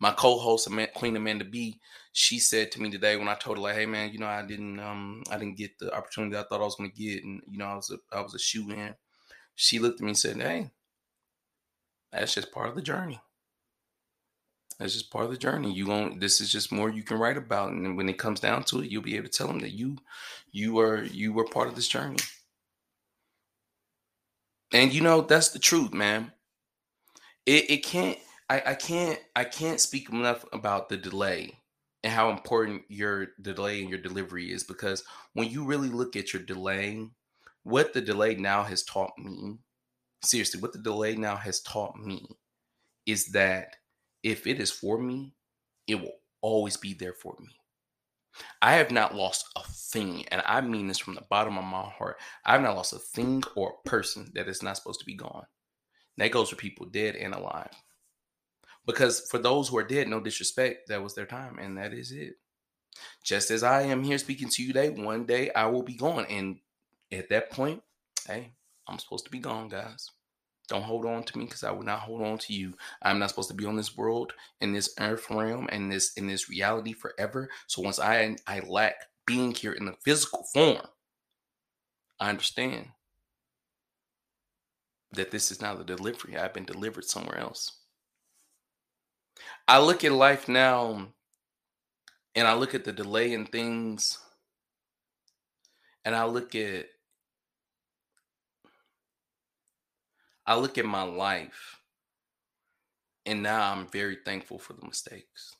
My 0.00 0.10
co-host 0.10 0.68
Queen 0.96 1.14
Amanda 1.14 1.44
B, 1.44 1.78
she 2.12 2.40
said 2.40 2.72
to 2.72 2.82
me 2.82 2.90
today 2.90 3.16
when 3.16 3.28
I 3.28 3.36
told 3.36 3.58
her 3.58 3.62
like, 3.62 3.76
"Hey 3.76 3.86
man, 3.86 4.12
you 4.12 4.18
know 4.18 4.26
I 4.26 4.44
didn't 4.44 4.80
um 4.80 5.22
I 5.30 5.38
didn't 5.38 5.56
get 5.56 5.78
the 5.78 5.94
opportunity 5.94 6.36
I 6.36 6.42
thought 6.42 6.60
I 6.60 6.64
was 6.64 6.74
going 6.74 6.90
to 6.90 6.96
get, 6.96 7.22
and 7.22 7.40
you 7.48 7.58
know 7.58 7.66
I 7.66 7.76
was 7.76 7.90
a 7.90 7.98
I 8.16 8.20
was 8.22 8.34
a 8.34 8.40
shoe 8.40 8.68
in." 8.72 8.96
She 9.54 9.78
looked 9.78 10.00
at 10.00 10.04
me 10.04 10.10
and 10.10 10.18
said, 10.18 10.36
"Hey, 10.36 10.72
that's 12.10 12.34
just 12.34 12.50
part 12.50 12.68
of 12.70 12.74
the 12.74 12.82
journey. 12.82 13.20
That's 14.80 14.94
just 14.94 15.12
part 15.12 15.26
of 15.26 15.30
the 15.30 15.36
journey. 15.46 15.72
You 15.72 15.86
won't. 15.86 16.18
This 16.18 16.40
is 16.40 16.50
just 16.50 16.72
more 16.72 16.90
you 16.90 17.04
can 17.04 17.18
write 17.18 17.36
about, 17.36 17.70
and 17.70 17.96
when 17.96 18.08
it 18.08 18.18
comes 18.18 18.40
down 18.40 18.64
to 18.64 18.80
it, 18.82 18.90
you'll 18.90 19.10
be 19.10 19.16
able 19.16 19.28
to 19.28 19.38
tell 19.38 19.46
them 19.46 19.60
that 19.60 19.78
you 19.78 19.98
you 20.50 20.80
are 20.80 21.04
you 21.04 21.32
were 21.32 21.46
part 21.46 21.68
of 21.68 21.76
this 21.76 21.86
journey." 21.86 22.18
And 24.72 24.92
you 24.92 25.02
know 25.02 25.20
that's 25.20 25.50
the 25.50 25.60
truth, 25.60 25.92
man 25.92 26.32
it, 27.46 27.70
it 27.70 27.84
can't 27.84 28.18
I, 28.50 28.62
I 28.66 28.74
can't 28.74 29.18
I 29.36 29.44
can't 29.44 29.80
speak 29.80 30.10
enough 30.10 30.44
about 30.52 30.88
the 30.88 30.96
delay 30.96 31.58
and 32.02 32.12
how 32.12 32.30
important 32.30 32.82
your 32.88 33.28
delay 33.40 33.80
and 33.80 33.88
your 33.88 33.98
delivery 33.98 34.52
is 34.52 34.62
because 34.62 35.02
when 35.32 35.48
you 35.48 35.64
really 35.64 35.88
look 35.88 36.16
at 36.16 36.32
your 36.32 36.42
delay, 36.42 37.06
what 37.62 37.94
the 37.94 38.00
delay 38.02 38.34
now 38.34 38.62
has 38.62 38.82
taught 38.82 39.12
me, 39.18 39.56
seriously, 40.22 40.60
what 40.60 40.74
the 40.74 40.78
delay 40.78 41.16
now 41.16 41.34
has 41.34 41.62
taught 41.62 41.96
me 41.96 42.26
is 43.06 43.28
that 43.28 43.76
if 44.22 44.46
it 44.46 44.60
is 44.60 44.70
for 44.70 44.98
me, 44.98 45.32
it 45.86 45.94
will 45.94 46.12
always 46.42 46.76
be 46.76 46.92
there 46.92 47.14
for 47.14 47.34
me. 47.40 47.48
I 48.60 48.74
have 48.74 48.90
not 48.90 49.14
lost 49.14 49.46
a 49.56 49.62
thing, 49.62 50.26
and 50.28 50.42
I 50.44 50.60
mean 50.60 50.88
this 50.88 50.98
from 50.98 51.14
the 51.14 51.24
bottom 51.30 51.56
of 51.56 51.64
my 51.64 51.88
heart. 51.88 52.16
I 52.44 52.52
have 52.52 52.62
not 52.62 52.76
lost 52.76 52.92
a 52.92 52.98
thing 52.98 53.42
or 53.54 53.70
a 53.84 53.88
person 53.88 54.30
that 54.34 54.48
is 54.48 54.62
not 54.62 54.76
supposed 54.76 55.00
to 55.00 55.06
be 55.06 55.14
gone. 55.14 55.46
That 56.16 56.30
goes 56.30 56.50
for 56.50 56.56
people 56.56 56.86
dead 56.86 57.16
and 57.16 57.34
alive. 57.34 57.70
Because 58.86 59.26
for 59.30 59.38
those 59.38 59.68
who 59.68 59.78
are 59.78 59.84
dead, 59.84 60.08
no 60.08 60.20
disrespect, 60.20 60.88
that 60.88 61.02
was 61.02 61.14
their 61.14 61.26
time, 61.26 61.58
and 61.58 61.78
that 61.78 61.94
is 61.94 62.12
it. 62.12 62.34
Just 63.22 63.50
as 63.50 63.62
I 63.62 63.82
am 63.82 64.02
here 64.02 64.18
speaking 64.18 64.48
to 64.50 64.62
you 64.62 64.68
today, 64.68 64.90
one 64.90 65.24
day 65.24 65.50
I 65.50 65.66
will 65.66 65.82
be 65.82 65.94
gone. 65.94 66.26
And 66.28 66.58
at 67.10 67.30
that 67.30 67.50
point, 67.50 67.82
hey, 68.26 68.52
I'm 68.86 68.98
supposed 68.98 69.24
to 69.24 69.30
be 69.30 69.38
gone, 69.38 69.68
guys. 69.68 70.10
Don't 70.68 70.82
hold 70.82 71.04
on 71.04 71.24
to 71.24 71.38
me 71.38 71.44
because 71.44 71.64
I 71.64 71.72
will 71.72 71.82
not 71.82 72.00
hold 72.00 72.22
on 72.22 72.38
to 72.38 72.54
you. 72.54 72.74
I'm 73.02 73.18
not 73.18 73.28
supposed 73.30 73.50
to 73.50 73.54
be 73.54 73.66
on 73.66 73.76
this 73.76 73.96
world, 73.96 74.32
in 74.60 74.72
this 74.72 74.94
earth 74.98 75.30
realm, 75.30 75.68
and 75.70 75.92
this 75.92 76.12
in 76.14 76.26
this 76.26 76.48
reality 76.48 76.94
forever. 76.94 77.50
So 77.66 77.82
once 77.82 77.98
I 77.98 78.36
I 78.46 78.60
lack 78.60 78.94
being 79.26 79.52
here 79.52 79.72
in 79.72 79.84
the 79.84 79.96
physical 80.04 80.44
form, 80.54 80.86
I 82.18 82.30
understand 82.30 82.88
that 85.14 85.30
this 85.30 85.50
is 85.50 85.60
not 85.60 85.78
the 85.78 85.84
delivery. 85.84 86.36
I've 86.36 86.54
been 86.54 86.64
delivered 86.64 87.04
somewhere 87.04 87.38
else. 87.38 87.72
I 89.66 89.80
look 89.80 90.04
at 90.04 90.12
life 90.12 90.48
now 90.48 91.08
and 92.34 92.46
I 92.46 92.54
look 92.54 92.74
at 92.74 92.84
the 92.84 92.92
delay 92.92 93.32
in 93.32 93.46
things 93.46 94.18
and 96.04 96.14
I 96.14 96.24
look 96.24 96.54
at 96.54 96.86
I 100.46 100.56
look 100.56 100.76
at 100.76 100.84
my 100.84 101.02
life 101.02 101.80
and 103.24 103.42
now 103.42 103.72
I'm 103.72 103.86
very 103.86 104.18
thankful 104.24 104.58
for 104.58 104.74
the 104.74 104.86
mistakes. 104.86 105.56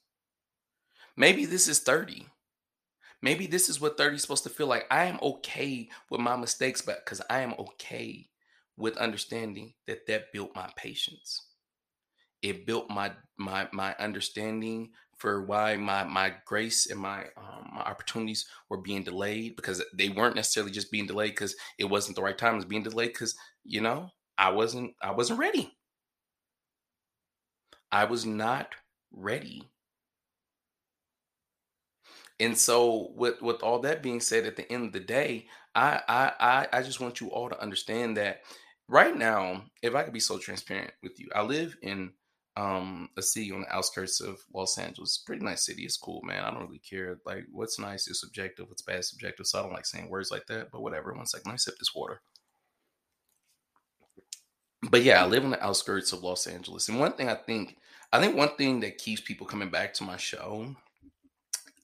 Maybe 1.16 1.46
this 1.46 1.68
is 1.68 1.78
30. 1.80 2.26
Maybe 3.22 3.46
this 3.46 3.70
is 3.70 3.80
what 3.80 3.96
30 3.96 4.16
is 4.16 4.22
supposed 4.22 4.42
to 4.42 4.50
feel 4.50 4.66
like. 4.66 4.86
I 4.90 5.04
am 5.04 5.18
okay 5.22 5.88
with 6.10 6.20
my 6.20 6.36
mistakes, 6.36 6.82
but 6.82 7.02
because 7.02 7.22
I 7.30 7.40
am 7.40 7.54
okay 7.58 8.28
with 8.76 8.96
understanding 8.96 9.74
that 9.86 10.06
that 10.06 10.32
built 10.32 10.54
my 10.54 10.70
patience. 10.76 11.48
It 12.42 12.66
built 12.66 12.90
my 12.90 13.12
my 13.38 13.68
my 13.72 13.94
understanding 13.98 14.90
for 15.18 15.42
why 15.44 15.76
my 15.76 16.04
my 16.04 16.34
grace 16.44 16.90
and 16.90 17.00
my 17.00 17.24
um, 17.36 17.70
my 17.74 17.82
opportunities 17.82 18.46
were 18.68 18.80
being 18.80 19.02
delayed 19.02 19.56
because 19.56 19.82
they 19.94 20.08
weren't 20.10 20.36
necessarily 20.36 20.72
just 20.72 20.90
being 20.90 21.06
delayed 21.06 21.30
because 21.32 21.54
it 21.78 21.84
wasn't 21.84 22.16
the 22.16 22.22
right 22.22 22.36
time. 22.36 22.54
It 22.54 22.56
was 22.56 22.64
being 22.66 22.82
delayed 22.82 23.12
because 23.12 23.34
you 23.64 23.80
know 23.80 24.10
I 24.36 24.50
wasn't 24.50 24.94
I 25.02 25.12
wasn't 25.12 25.38
ready. 25.38 25.76
I 27.90 28.04
was 28.04 28.26
not 28.26 28.74
ready. 29.12 29.70
And 32.40 32.58
so 32.58 33.12
with 33.14 33.40
with 33.42 33.62
all 33.62 33.78
that 33.80 34.02
being 34.02 34.20
said 34.20 34.44
at 34.44 34.56
the 34.56 34.70
end 34.70 34.86
of 34.86 34.92
the 34.92 35.00
day, 35.00 35.46
I 35.74 36.00
I 36.08 36.32
I, 36.40 36.78
I 36.78 36.82
just 36.82 37.00
want 37.00 37.20
you 37.20 37.28
all 37.30 37.48
to 37.48 37.60
understand 37.60 38.16
that 38.16 38.42
right 38.88 39.16
now, 39.16 39.64
if 39.82 39.94
I 39.94 40.02
could 40.02 40.12
be 40.12 40.20
so 40.20 40.38
transparent 40.38 40.92
with 41.02 41.18
you, 41.20 41.28
I 41.34 41.42
live 41.42 41.76
in 41.82 42.12
um 42.56 43.08
a 43.16 43.22
city 43.22 43.50
on 43.50 43.62
the 43.62 43.74
outskirts 43.74 44.20
of 44.20 44.38
Los 44.54 44.78
Angeles. 44.78 45.18
Pretty 45.18 45.44
nice 45.44 45.66
city. 45.66 45.82
It's 45.82 45.96
cool, 45.96 46.22
man. 46.22 46.44
I 46.44 46.50
don't 46.50 46.66
really 46.66 46.78
care. 46.78 47.18
Like 47.26 47.46
what's 47.50 47.80
nice 47.80 48.06
is 48.06 48.20
subjective, 48.20 48.68
what's 48.68 48.82
bad 48.82 49.00
is 49.00 49.10
subjective. 49.10 49.46
So 49.46 49.58
I 49.58 49.62
don't 49.62 49.72
like 49.72 49.86
saying 49.86 50.08
words 50.08 50.30
like 50.30 50.46
that, 50.46 50.70
but 50.70 50.82
whatever. 50.82 51.12
One 51.12 51.26
second, 51.26 51.48
let 51.48 51.54
me 51.54 51.58
sip 51.58 51.74
this 51.78 51.94
water 51.94 52.20
but 54.90 55.02
yeah, 55.02 55.22
I 55.22 55.26
live 55.26 55.44
on 55.44 55.50
the 55.50 55.64
outskirts 55.64 56.12
of 56.12 56.22
Los 56.22 56.46
Angeles. 56.46 56.88
And 56.88 56.98
one 56.98 57.12
thing 57.12 57.28
I 57.28 57.34
think, 57.34 57.76
I 58.12 58.20
think 58.20 58.36
one 58.36 58.54
thing 58.56 58.80
that 58.80 58.98
keeps 58.98 59.20
people 59.20 59.46
coming 59.46 59.70
back 59.70 59.94
to 59.94 60.04
my 60.04 60.16
show 60.16 60.74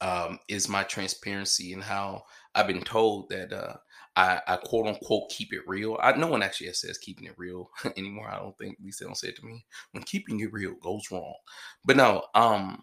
um, 0.01 0.39
is 0.49 0.69
my 0.69 0.83
transparency 0.83 1.73
and 1.73 1.83
how 1.83 2.25
I've 2.55 2.67
been 2.67 2.83
told 2.83 3.29
that 3.31 3.53
uh, 3.53 3.77
I, 4.17 4.41
I, 4.47 4.57
quote 4.57 4.87
unquote 4.87 5.31
keep 5.31 5.53
it 5.53 5.67
real. 5.67 5.97
I, 6.03 6.13
no 6.13 6.27
one 6.27 6.43
actually 6.43 6.73
says 6.73 6.99
keeping 6.99 7.27
it 7.27 7.39
real 7.39 7.71
anymore. 7.97 8.29
I 8.29 8.39
don't 8.39 8.57
think 8.59 8.77
at 8.79 8.85
least 8.85 9.01
they 9.01 9.07
don't 9.07 9.17
say 9.17 9.29
it 9.29 9.37
to 9.37 9.47
me 9.47 9.65
when 9.93 10.03
keeping 10.03 10.41
it 10.41 10.53
real 10.53 10.75
goes 10.75 11.05
wrong. 11.11 11.35
But 11.85 11.97
no, 11.97 12.25
um, 12.35 12.83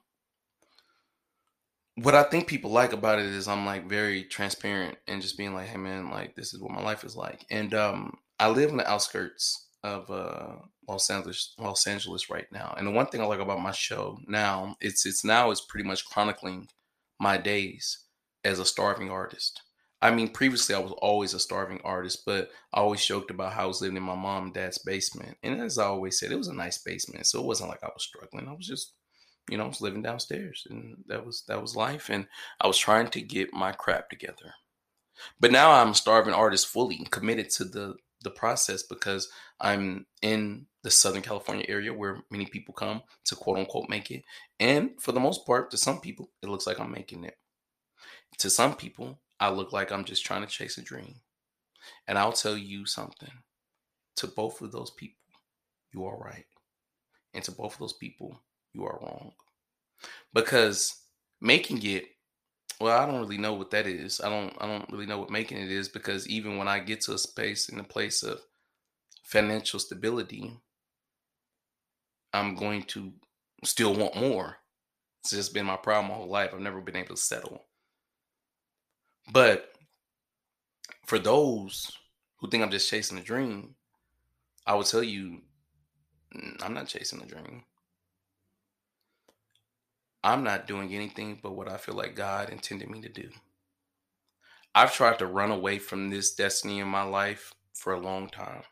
what 1.96 2.16
I 2.16 2.24
think 2.24 2.48
people 2.48 2.72
like 2.72 2.94
about 2.94 3.20
it 3.20 3.26
is 3.26 3.48
I'm 3.48 3.66
like 3.66 3.90
very 3.90 4.24
transparent 4.24 4.98
and 5.08 5.22
just 5.22 5.38
being 5.38 5.54
like, 5.54 5.68
hey 5.68 5.78
man, 5.78 6.12
like 6.12 6.36
this 6.36 6.54
is 6.54 6.62
what 6.62 6.72
my 6.72 6.82
life 6.82 7.04
is 7.04 7.16
like. 7.16 7.46
And 7.50 7.74
um, 7.74 8.18
I 8.40 8.50
live 8.50 8.70
in 8.70 8.78
the 8.78 8.90
outskirts 8.90 9.68
of 9.84 10.10
uh, 10.12 10.58
Los 10.88 11.10
Angeles, 11.10 11.54
Los 11.58 11.88
Angeles 11.88 12.30
right 12.30 12.46
now. 12.52 12.74
And 12.78 12.88
the 12.88 12.92
one 12.92 13.08
thing 13.08 13.22
I 13.22 13.26
like 13.26 13.40
about 13.40 13.62
my 13.62 13.72
show 13.72 14.20
now, 14.28 14.76
it's 14.80 15.06
it's 15.06 15.24
now 15.24 15.50
is 15.52 15.62
pretty 15.62 15.88
much 15.88 16.06
chronicling 16.06 16.68
my 17.20 17.38
days 17.38 18.06
as 18.44 18.60
a 18.60 18.66
starving 18.66 19.10
artist. 19.10 19.62
I 20.02 20.12
mean, 20.12 20.30
previously 20.30 20.76
I 20.76 20.80
was 20.80 20.92
always 20.92 21.34
a 21.34 21.40
starving 21.40 21.82
artist, 21.84 22.24
but 22.26 22.50
I 22.74 22.80
always 22.82 23.04
joked 23.04 23.32
about 23.32 23.54
how 23.54 23.64
I 23.64 23.68
was 23.68 23.82
living 23.82 23.98
in 23.98 24.04
my 24.04 24.16
mom 24.16 24.46
and 24.46 24.54
dad's 24.54 24.78
basement. 24.78 25.38
And 25.42 25.60
as 25.60 25.80
I 25.80 25.86
always 25.86 26.20
said, 26.20 26.32
it 26.32 26.38
was 26.38 26.50
a 26.50 26.54
nice 26.54 26.78
basement, 26.78 27.26
so 27.26 27.40
it 27.40 27.46
wasn't 27.46 27.70
like 27.70 27.84
I 27.84 27.88
was 27.88 28.04
struggling. 28.04 28.48
I 28.48 28.54
was 28.54 28.68
just, 28.68 28.94
you 29.50 29.58
know, 29.58 29.64
I 29.64 29.68
was 29.68 29.82
living 29.82 30.04
downstairs, 30.04 30.68
and 30.70 30.98
that 31.08 31.26
was 31.26 31.44
that 31.48 31.62
was 31.62 31.76
life. 31.76 32.10
And 32.10 32.28
I 32.62 32.68
was 32.68 32.78
trying 32.78 33.10
to 33.10 33.22
get 33.22 33.54
my 33.54 33.72
crap 33.72 34.10
together. 34.10 34.54
But 35.40 35.52
now 35.52 35.72
I'm 35.72 35.90
a 35.90 35.96
starving 35.96 36.34
artist 36.34 36.68
fully 36.68 37.06
committed 37.10 37.50
to 37.52 37.64
the 37.66 37.96
the 38.22 38.32
process 38.32 38.84
because 38.84 39.30
I'm 39.60 40.06
in 40.22 40.66
the 40.84 40.92
Southern 40.92 41.22
California 41.22 41.66
area 41.68 41.94
where 41.94 42.24
many 42.32 42.46
people 42.46 42.74
come 42.74 43.02
to 43.26 43.36
quote 43.36 43.58
unquote 43.58 43.90
make 43.90 44.12
it. 44.12 44.24
And 44.60 44.92
for 45.00 45.12
the 45.12 45.20
most 45.20 45.46
part, 45.46 45.72
to 45.72 45.78
some 45.78 46.02
people, 46.02 46.30
it 46.42 46.50
looks 46.50 46.68
like 46.68 46.80
I'm 46.80 46.92
making 46.92 47.24
it. 47.24 47.36
To 48.40 48.50
some 48.50 48.76
people, 48.76 49.20
I 49.40 49.50
look 49.50 49.72
like 49.72 49.92
I'm 49.92 50.04
just 50.04 50.26
trying 50.26 50.42
to 50.42 50.48
chase 50.48 50.78
a 50.78 50.82
dream. 50.82 51.16
And 52.08 52.18
I'll 52.18 52.34
tell 52.34 52.58
you 52.58 52.86
something 52.86 53.32
to 54.18 54.28
both 54.28 54.62
of 54.62 54.72
those 54.72 54.92
people, 54.92 55.24
you 55.94 56.06
are 56.06 56.18
right. 56.18 56.46
And 57.34 57.44
to 57.44 57.52
both 57.52 57.74
of 57.74 57.80
those 57.80 57.94
people, 57.94 58.42
you 58.74 58.84
are 58.86 59.00
wrong. 59.02 59.32
Because 60.34 61.02
making 61.40 61.84
it 61.84 62.06
well, 62.80 63.00
I 63.00 63.08
don't 63.08 63.22
really 63.22 63.40
know 63.40 63.54
what 63.54 63.72
that 63.72 63.88
is. 63.88 64.22
I 64.22 64.30
don't 64.30 64.54
I 64.60 64.68
don't 64.68 64.90
really 64.92 65.08
know 65.08 65.18
what 65.18 65.32
making 65.32 65.58
it 65.58 65.72
is 65.72 65.90
because 65.90 66.28
even 66.28 66.58
when 66.58 66.68
I 66.68 66.80
get 66.80 67.02
to 67.02 67.14
a 67.14 67.18
space 67.18 67.70
in 67.70 67.80
a 67.80 67.84
place 67.84 68.22
of 68.24 68.40
financial 69.24 69.80
stability, 69.80 70.54
I'm 72.34 72.56
going 72.56 72.84
to 72.84 73.14
still 73.64 73.96
want 73.96 74.16
more. 74.16 74.58
It's 75.24 75.32
just 75.32 75.54
been 75.54 75.66
my 75.66 75.78
problem 75.78 76.10
my 76.10 76.16
whole 76.16 76.30
life. 76.30 76.52
I've 76.54 76.60
never 76.60 76.82
been 76.82 76.96
able 76.96 77.16
to 77.16 77.22
settle. 77.22 77.67
But 79.32 79.72
for 81.06 81.20
those 81.20 81.92
who 82.38 82.50
think 82.50 82.64
I'm 82.64 82.72
just 82.72 82.90
chasing 82.90 83.18
a 83.18 83.24
dream, 83.24 83.76
I 84.66 84.76
will 84.76 84.84
tell 84.84 85.04
you, 85.04 85.42
mm, 86.36 86.64
I'm 86.64 86.74
not 86.74 86.88
chasing 86.88 87.22
a 87.22 87.26
dream. 87.26 87.64
I'm 90.24 90.44
not 90.44 90.68
doing 90.68 90.94
anything 90.94 91.40
but 91.42 91.56
what 91.56 91.70
I 91.70 91.78
feel 91.78 91.96
like 91.96 92.16
God 92.16 92.50
intended 92.50 92.90
me 92.90 93.02
to 93.02 93.10
do. 93.10 93.30
I've 94.76 94.94
tried 94.94 95.20
to 95.20 95.28
run 95.28 95.52
away 95.52 95.80
from 95.80 96.10
this 96.10 96.34
destiny 96.34 96.80
in 96.80 96.88
my 96.88 97.04
life 97.04 97.54
for 97.74 97.94
a 97.94 98.00
long 98.00 98.30
time. 98.30 98.64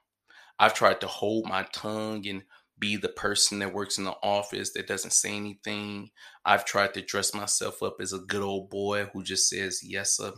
I've 0.60 0.74
tried 0.74 1.02
to 1.02 1.08
hold 1.08 1.48
my 1.48 1.64
tongue 1.74 2.28
and 2.28 2.44
be 2.78 2.98
the 2.98 3.10
person 3.10 3.60
that 3.60 3.74
works 3.74 3.98
in 3.98 4.04
the 4.04 4.16
office 4.22 4.74
that 4.74 4.88
doesn't 4.88 5.14
say 5.14 5.36
anything. 5.36 6.10
I've 6.46 6.66
tried 6.66 6.94
to 6.96 7.02
dress 7.02 7.34
myself 7.34 7.82
up 7.82 7.98
as 8.00 8.14
a 8.14 8.20
good 8.20 8.42
old 8.42 8.70
boy 8.70 9.06
who 9.14 9.24
just 9.24 9.50
says 9.50 9.82
yes 9.84 10.18
sir, 10.18 10.34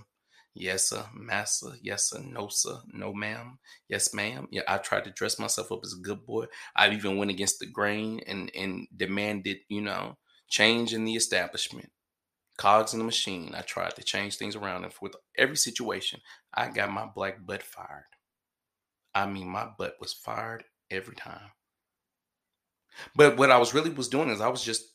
yes 0.54 0.90
sir, 0.90 1.06
massa, 1.14 1.74
yes 1.82 2.10
sir, 2.10 2.20
no 2.20 2.48
sir, 2.50 2.78
no 2.94 3.14
ma'am, 3.14 3.60
yes 3.90 4.14
ma'am. 4.14 4.48
Yeah, 4.52 4.64
I 4.68 4.78
tried 4.78 5.06
to 5.06 5.12
dress 5.12 5.40
myself 5.40 5.72
up 5.72 5.80
as 5.84 5.94
a 5.94 6.02
good 6.02 6.26
boy. 6.26 6.46
I 6.76 6.90
even 6.92 7.18
went 7.18 7.32
against 7.32 7.60
the 7.60 7.66
grain 7.68 8.22
and 8.28 8.52
and 8.56 8.88
demanded, 8.96 9.58
you 9.70 9.82
know, 9.82 10.18
change 10.50 10.94
in 10.94 11.06
the 11.06 11.16
establishment, 11.16 11.90
cogs 12.58 12.94
in 12.94 13.00
the 13.00 13.06
machine. 13.06 13.56
I 13.56 13.62
tried 13.62 13.96
to 13.96 14.04
change 14.04 14.38
things 14.38 14.56
around, 14.56 14.84
and 14.84 14.94
with 15.02 15.16
every 15.38 15.58
situation, 15.58 16.22
I 16.54 16.70
got 16.70 16.92
my 16.92 17.08
black 17.14 17.46
butt 17.46 17.64
fired. 17.64 18.06
I 19.14 19.26
mean, 19.26 19.48
my 19.50 19.68
butt 19.78 19.96
was 20.00 20.14
fired 20.14 20.64
every 20.92 21.16
time. 21.16 21.52
But 23.16 23.38
what 23.38 23.52
I 23.52 23.58
was 23.58 23.74
really 23.74 23.90
was 23.90 24.08
doing 24.08 24.30
is 24.30 24.42
I 24.42 24.48
was 24.48 24.64
just 24.64 24.94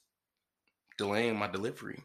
delaying 0.98 1.38
my 1.38 1.48
delivery 1.48 2.02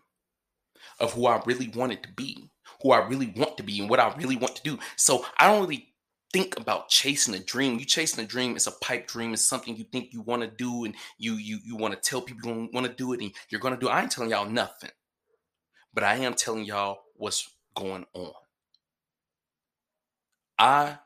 of 0.99 1.13
who 1.13 1.27
I 1.27 1.41
really 1.45 1.69
wanted 1.69 2.03
to 2.03 2.09
be, 2.13 2.49
who 2.81 2.91
I 2.91 3.07
really 3.07 3.33
want 3.35 3.57
to 3.57 3.63
be, 3.63 3.79
and 3.79 3.89
what 3.89 3.99
I 3.99 4.13
really 4.15 4.37
want 4.37 4.55
to 4.55 4.63
do. 4.63 4.79
So 4.95 5.25
I 5.37 5.47
don't 5.47 5.61
really 5.61 5.93
think 6.33 6.59
about 6.59 6.89
chasing 6.89 7.35
a 7.35 7.39
dream. 7.39 7.79
You 7.79 7.85
chasing 7.85 8.23
a 8.23 8.27
dream, 8.27 8.55
it's 8.55 8.67
a 8.67 8.71
pipe 8.71 9.07
dream, 9.07 9.33
it's 9.33 9.45
something 9.45 9.75
you 9.75 9.85
think 9.85 10.13
you 10.13 10.21
want 10.21 10.41
to 10.41 10.47
do, 10.47 10.85
and 10.85 10.95
you 11.17 11.35
you 11.35 11.59
you 11.63 11.75
want 11.75 11.93
to 11.93 11.99
tell 11.99 12.21
people 12.21 12.49
you 12.49 12.69
want 12.73 12.87
to 12.87 12.93
do 12.93 13.13
it, 13.13 13.21
and 13.21 13.31
you're 13.49 13.61
gonna 13.61 13.77
do. 13.77 13.87
It. 13.87 13.91
I 13.91 14.01
ain't 14.01 14.11
telling 14.11 14.31
y'all 14.31 14.49
nothing, 14.49 14.91
but 15.93 16.03
I 16.03 16.15
am 16.15 16.33
telling 16.33 16.65
y'all 16.65 16.99
what's 17.15 17.49
going 17.75 18.05
on. 18.13 18.33
I, 20.59 20.97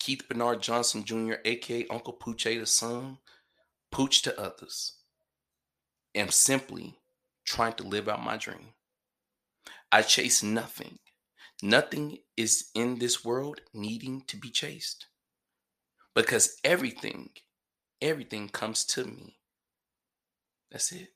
Keith 0.00 0.22
Bernard 0.28 0.62
Johnson 0.62 1.04
Jr., 1.04 1.34
aka 1.44 1.86
Uncle 1.88 2.14
Pooch 2.14 2.44
the 2.44 2.66
son, 2.66 3.18
Pooch 3.90 4.22
to 4.22 4.40
others, 4.40 4.94
am 6.14 6.30
simply 6.30 6.98
trying 7.44 7.72
to 7.74 7.82
live 7.82 8.08
out 8.08 8.22
my 8.22 8.36
dream. 8.36 8.74
I 9.90 10.02
chase 10.02 10.42
nothing. 10.42 10.98
Nothing 11.62 12.18
is 12.36 12.70
in 12.74 12.98
this 12.98 13.24
world 13.24 13.60
needing 13.74 14.22
to 14.28 14.36
be 14.36 14.50
chased 14.50 15.06
because 16.14 16.56
everything, 16.64 17.30
everything 18.00 18.48
comes 18.48 18.84
to 18.86 19.04
me. 19.04 19.38
That's 20.70 20.92
it. 20.92 21.08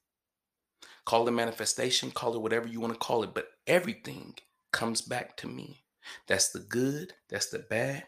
Call 1.04 1.28
it 1.28 1.32
manifestation, 1.32 2.10
call 2.10 2.34
it 2.34 2.42
whatever 2.42 2.66
you 2.66 2.80
want 2.80 2.92
to 2.92 2.98
call 2.98 3.22
it, 3.22 3.34
but 3.34 3.48
everything 3.66 4.34
comes 4.72 5.00
back 5.00 5.36
to 5.38 5.46
me. 5.46 5.84
That's 6.26 6.50
the 6.50 6.60
good, 6.60 7.14
that's 7.28 7.48
the 7.48 7.60
bad, 7.60 8.04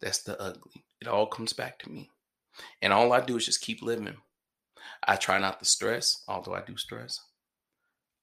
that's 0.00 0.22
the 0.22 0.40
ugly. 0.40 0.84
It 1.00 1.08
all 1.08 1.26
comes 1.26 1.52
back 1.52 1.78
to 1.80 1.90
me. 1.90 2.10
And 2.82 2.92
all 2.92 3.12
I 3.12 3.20
do 3.20 3.36
is 3.36 3.46
just 3.46 3.60
keep 3.60 3.82
living. 3.82 4.16
I 5.06 5.16
try 5.16 5.38
not 5.38 5.58
to 5.58 5.64
stress, 5.64 6.22
although 6.28 6.54
I 6.54 6.62
do 6.62 6.76
stress. 6.76 7.20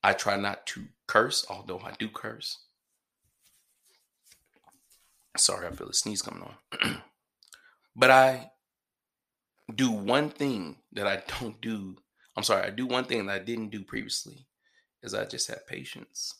I 0.04 0.14
try 0.14 0.36
not 0.36 0.66
to 0.68 0.86
curse, 1.08 1.46
although 1.50 1.80
I 1.80 1.94
do 1.98 2.10
curse. 2.10 2.60
Sorry, 5.38 5.68
I 5.68 5.72
feel 5.72 5.90
a 5.90 5.94
sneeze 5.94 6.22
coming 6.22 6.44
on. 6.44 7.02
but 7.96 8.12
I 8.12 8.52
do 9.74 9.92
one 9.92 10.30
thing 10.30 10.78
that 10.94 11.08
I 11.08 11.24
don't 11.40 11.60
do. 11.62 11.96
I'm 12.38 12.44
sorry, 12.44 12.64
I 12.64 12.70
do 12.70 12.86
one 12.86 13.06
thing 13.06 13.26
that 13.26 13.42
I 13.42 13.44
didn't 13.44 13.70
do 13.70 13.84
previously 13.84 14.46
is 15.02 15.14
I 15.14 15.26
just 15.26 15.48
have 15.50 15.68
patience. 15.68 16.34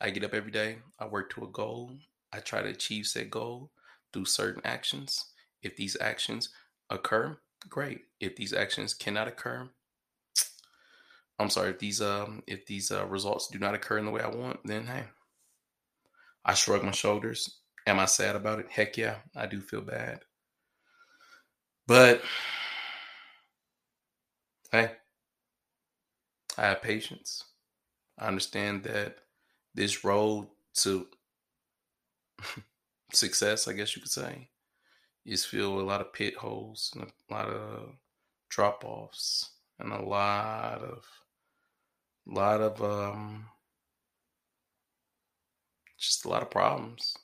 I 0.00 0.10
get 0.10 0.24
up 0.24 0.34
every 0.34 0.50
day, 0.50 0.78
I 0.98 1.06
work 1.06 1.30
to 1.34 1.44
a 1.44 1.48
goal, 1.48 1.92
I 2.32 2.38
try 2.38 2.62
to 2.62 2.68
achieve 2.68 3.06
said 3.06 3.30
goal 3.30 3.70
through 4.12 4.24
certain 4.24 4.62
actions. 4.64 5.31
If 5.62 5.76
these 5.76 5.96
actions 6.00 6.50
occur, 6.90 7.38
great. 7.68 8.02
If 8.20 8.36
these 8.36 8.52
actions 8.52 8.94
cannot 8.94 9.28
occur, 9.28 9.68
I'm 11.38 11.50
sorry, 11.50 11.70
if 11.70 11.78
these 11.78 12.00
um 12.00 12.42
if 12.46 12.66
these 12.66 12.90
uh, 12.90 13.06
results 13.06 13.48
do 13.48 13.58
not 13.58 13.74
occur 13.74 13.98
in 13.98 14.04
the 14.04 14.10
way 14.10 14.20
I 14.20 14.28
want, 14.28 14.60
then 14.64 14.86
hey, 14.86 15.04
I 16.44 16.54
shrug 16.54 16.84
my 16.84 16.92
shoulders. 16.92 17.58
Am 17.86 17.98
I 17.98 18.04
sad 18.04 18.36
about 18.36 18.60
it? 18.60 18.66
Heck 18.70 18.96
yeah, 18.96 19.16
I 19.34 19.46
do 19.46 19.60
feel 19.60 19.80
bad. 19.80 20.20
But 21.86 22.22
hey, 24.70 24.92
I 26.56 26.62
have 26.62 26.82
patience. 26.82 27.44
I 28.18 28.26
understand 28.28 28.84
that 28.84 29.16
this 29.74 30.04
road 30.04 30.46
to 30.74 31.06
success, 33.12 33.66
I 33.66 33.72
guess 33.72 33.96
you 33.96 34.02
could 34.02 34.12
say, 34.12 34.48
is 35.24 35.44
filled 35.44 35.76
with 35.76 35.84
a 35.84 35.88
lot 35.88 36.00
of 36.00 36.12
pit 36.12 36.36
holes 36.36 36.92
and 36.94 37.04
a 37.04 37.34
lot 37.34 37.48
of 37.48 37.94
drop 38.48 38.84
offs 38.84 39.50
and 39.78 39.92
a 39.92 40.02
lot 40.02 40.82
of 40.82 41.04
lot 42.26 42.60
of 42.60 42.82
um 42.82 43.46
just 45.98 46.24
a 46.24 46.28
lot 46.28 46.42
of 46.42 46.50
problems. 46.50 47.14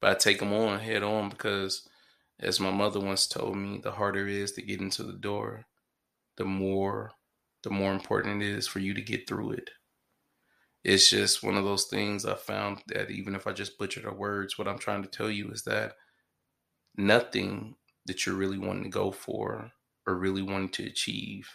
But 0.00 0.10
I 0.10 0.14
take 0.14 0.38
them 0.38 0.52
on 0.52 0.80
head 0.80 1.02
on 1.02 1.28
because, 1.28 1.88
as 2.40 2.60
my 2.60 2.70
mother 2.70 3.00
once 3.00 3.26
told 3.26 3.56
me, 3.56 3.80
the 3.82 3.92
harder 3.92 4.26
it 4.26 4.34
is 4.34 4.52
to 4.52 4.62
get 4.62 4.80
into 4.80 5.02
the 5.02 5.12
door, 5.12 5.66
the 6.36 6.44
more 6.44 7.12
the 7.64 7.70
more 7.70 7.92
important 7.92 8.42
it 8.42 8.48
is 8.48 8.66
for 8.68 8.78
you 8.78 8.94
to 8.94 9.02
get 9.02 9.28
through 9.28 9.52
it. 9.52 9.70
It's 10.84 11.10
just 11.10 11.42
one 11.42 11.56
of 11.56 11.64
those 11.64 11.86
things 11.86 12.24
I 12.24 12.34
found 12.34 12.82
that 12.86 13.10
even 13.10 13.34
if 13.34 13.46
I 13.46 13.52
just 13.52 13.78
butcher 13.78 14.00
the 14.00 14.12
words, 14.12 14.56
what 14.56 14.68
I'm 14.68 14.78
trying 14.78 15.02
to 15.02 15.08
tell 15.08 15.30
you 15.30 15.50
is 15.50 15.62
that 15.64 15.96
nothing 16.98 17.76
that 18.06 18.26
you're 18.26 18.34
really 18.34 18.58
wanting 18.58 18.84
to 18.84 18.90
go 18.90 19.10
for 19.10 19.70
or 20.06 20.14
really 20.14 20.42
wanting 20.42 20.70
to 20.70 20.86
achieve 20.86 21.48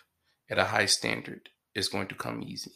at 0.50 0.58
a 0.58 0.66
high 0.66 0.86
standard 0.86 1.50
is 1.76 1.90
going 1.90 2.08
to 2.08 2.16
come 2.16 2.44
easy. 2.44 2.72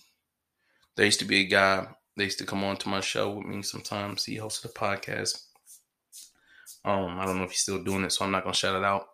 There 0.96 1.06
used 1.06 1.20
to 1.20 1.26
be 1.26 1.42
a 1.42 1.48
guy 1.48 1.88
they 2.18 2.24
used 2.24 2.40
to 2.40 2.46
come 2.46 2.64
on 2.64 2.78
to 2.78 2.90
my 2.90 3.00
show 3.00 3.30
with 3.32 3.46
me 3.46 3.62
sometimes. 3.62 4.26
He 4.26 4.38
hosted 4.38 4.66
a 4.66 4.70
podcast. 4.70 5.44
Um, 6.84 7.20
I 7.20 7.26
don't 7.26 7.38
know 7.38 7.44
if 7.44 7.52
he's 7.52 7.60
still 7.60 7.84
doing 7.84 8.04
it, 8.04 8.12
so 8.12 8.26
I'm 8.26 8.32
not 8.32 8.44
gonna 8.44 8.56
shout 8.56 8.76
it 8.76 8.84
out. 8.84 9.08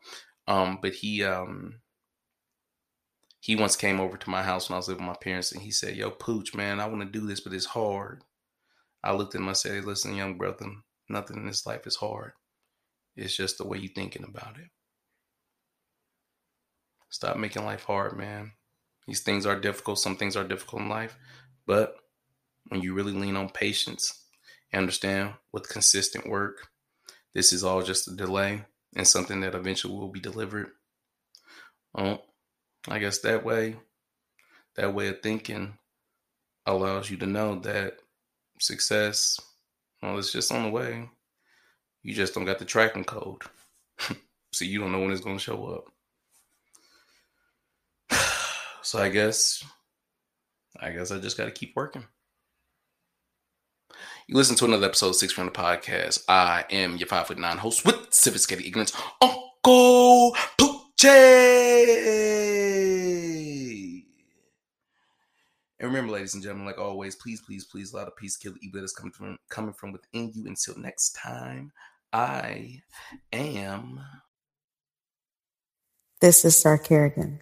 Um, 0.47 0.79
but 0.81 0.93
he 0.93 1.23
um 1.23 1.81
he 3.41 3.57
once 3.57 3.75
came 3.75 3.99
over 3.99 4.15
to 4.15 4.29
my 4.29 4.41
house 4.41 4.69
when 4.69 4.75
I 4.75 4.77
was 4.77 4.87
living 4.87 5.05
with 5.05 5.15
my 5.15 5.19
parents 5.21 5.51
and 5.51 5.61
he 5.61 5.71
said, 5.71 5.97
Yo, 5.97 6.11
Pooch, 6.11 6.55
man, 6.55 6.79
I 6.79 6.85
want 6.85 7.01
to 7.01 7.19
do 7.19 7.27
this, 7.27 7.41
but 7.41 7.51
it's 7.51 7.65
hard. 7.65 8.23
I 9.03 9.11
looked 9.11 9.35
at 9.35 9.41
him, 9.41 9.49
I 9.49 9.53
said, 9.53 9.83
listen, 9.83 10.15
young 10.15 10.37
brother, 10.37 10.65
nothing 11.09 11.35
in 11.35 11.47
this 11.47 11.65
life 11.65 11.85
is 11.85 11.97
hard. 11.97 12.31
It's 13.15 13.35
just 13.35 13.57
the 13.57 13.67
way 13.67 13.77
you're 13.77 13.93
thinking 13.93 14.23
about 14.23 14.57
it. 14.57 14.69
Stop 17.09 17.37
making 17.37 17.63
life 17.63 17.83
hard, 17.83 18.17
man. 18.17 18.53
These 19.07 19.21
things 19.21 19.45
are 19.45 19.59
difficult. 19.59 19.99
Some 19.99 20.15
things 20.15 20.35
are 20.35 20.43
difficult 20.43 20.81
in 20.81 20.89
life, 20.89 21.17
but 21.67 21.95
when 22.69 22.81
you 22.81 22.93
really 22.93 23.11
lean 23.11 23.35
on 23.35 23.49
patience 23.49 24.25
and 24.71 24.79
understand 24.79 25.33
with 25.51 25.69
consistent 25.69 26.27
work, 26.27 26.69
this 27.33 27.53
is 27.53 27.63
all 27.63 27.83
just 27.83 28.07
a 28.07 28.15
delay 28.15 28.65
and 28.95 29.07
something 29.07 29.41
that 29.41 29.55
eventually 29.55 29.93
will 29.93 30.11
be 30.11 30.19
delivered. 30.19 30.71
Well, 31.93 32.23
I 32.87 32.99
guess 32.99 33.19
that 33.19 33.43
way, 33.45 33.75
that 34.75 34.93
way 34.93 35.09
of 35.09 35.21
thinking 35.21 35.77
allows 36.65 37.09
you 37.09 37.17
to 37.17 37.25
know 37.25 37.59
that 37.59 37.97
success, 38.59 39.39
well, 40.01 40.17
it's 40.17 40.31
just 40.31 40.51
on 40.51 40.63
the 40.63 40.69
way. 40.69 41.09
You 42.03 42.13
just 42.13 42.33
don't 42.33 42.45
got 42.45 42.59
the 42.59 42.65
tracking 42.65 43.05
code. 43.05 43.43
so 44.51 44.65
you 44.65 44.79
don't 44.79 44.91
know 44.91 44.99
when 44.99 45.11
it's 45.11 45.21
going 45.21 45.37
to 45.37 45.43
show 45.43 45.83
up. 48.11 48.19
so 48.81 48.99
I 48.99 49.09
guess, 49.09 49.63
I 50.79 50.91
guess 50.91 51.11
I 51.11 51.19
just 51.19 51.37
got 51.37 51.45
to 51.45 51.51
keep 51.51 51.73
working. 51.75 52.03
You 54.27 54.35
listen 54.35 54.55
to 54.57 54.65
another 54.65 54.87
episode 54.87 55.09
of 55.09 55.15
Six 55.15 55.33
Feet 55.33 55.41
Under 55.41 55.53
Podcast. 55.53 56.23
I 56.27 56.65
am 56.69 56.97
your 56.97 57.07
five 57.07 57.27
foot 57.27 57.37
nine 57.37 57.57
host 57.57 57.85
with 57.85 58.13
sophisticated 58.13 58.65
ignorance, 58.65 58.93
Uncle 59.21 60.35
Poochie. 60.59 60.83
And 65.79 65.91
remember, 65.91 66.13
ladies 66.13 66.33
and 66.33 66.41
gentlemen, 66.41 66.65
like 66.65 66.79
always, 66.79 67.15
please, 67.15 67.41
please, 67.41 67.65
please, 67.65 67.91
a 67.91 67.97
lot 67.97 68.07
of 68.07 68.15
peace, 68.15 68.37
kill 68.37 68.53
the 68.53 68.59
evil 68.61 68.79
that 68.79 68.85
is 68.85 68.93
coming 68.93 69.11
from 69.11 69.37
coming 69.49 69.73
from 69.73 69.91
within 69.91 70.31
you. 70.33 70.47
Until 70.47 70.77
next 70.77 71.11
time, 71.11 71.73
I 72.13 72.83
am. 73.31 73.99
This 76.21 76.45
is 76.45 76.55
Star 76.55 76.77
Kerrigan. 76.77 77.41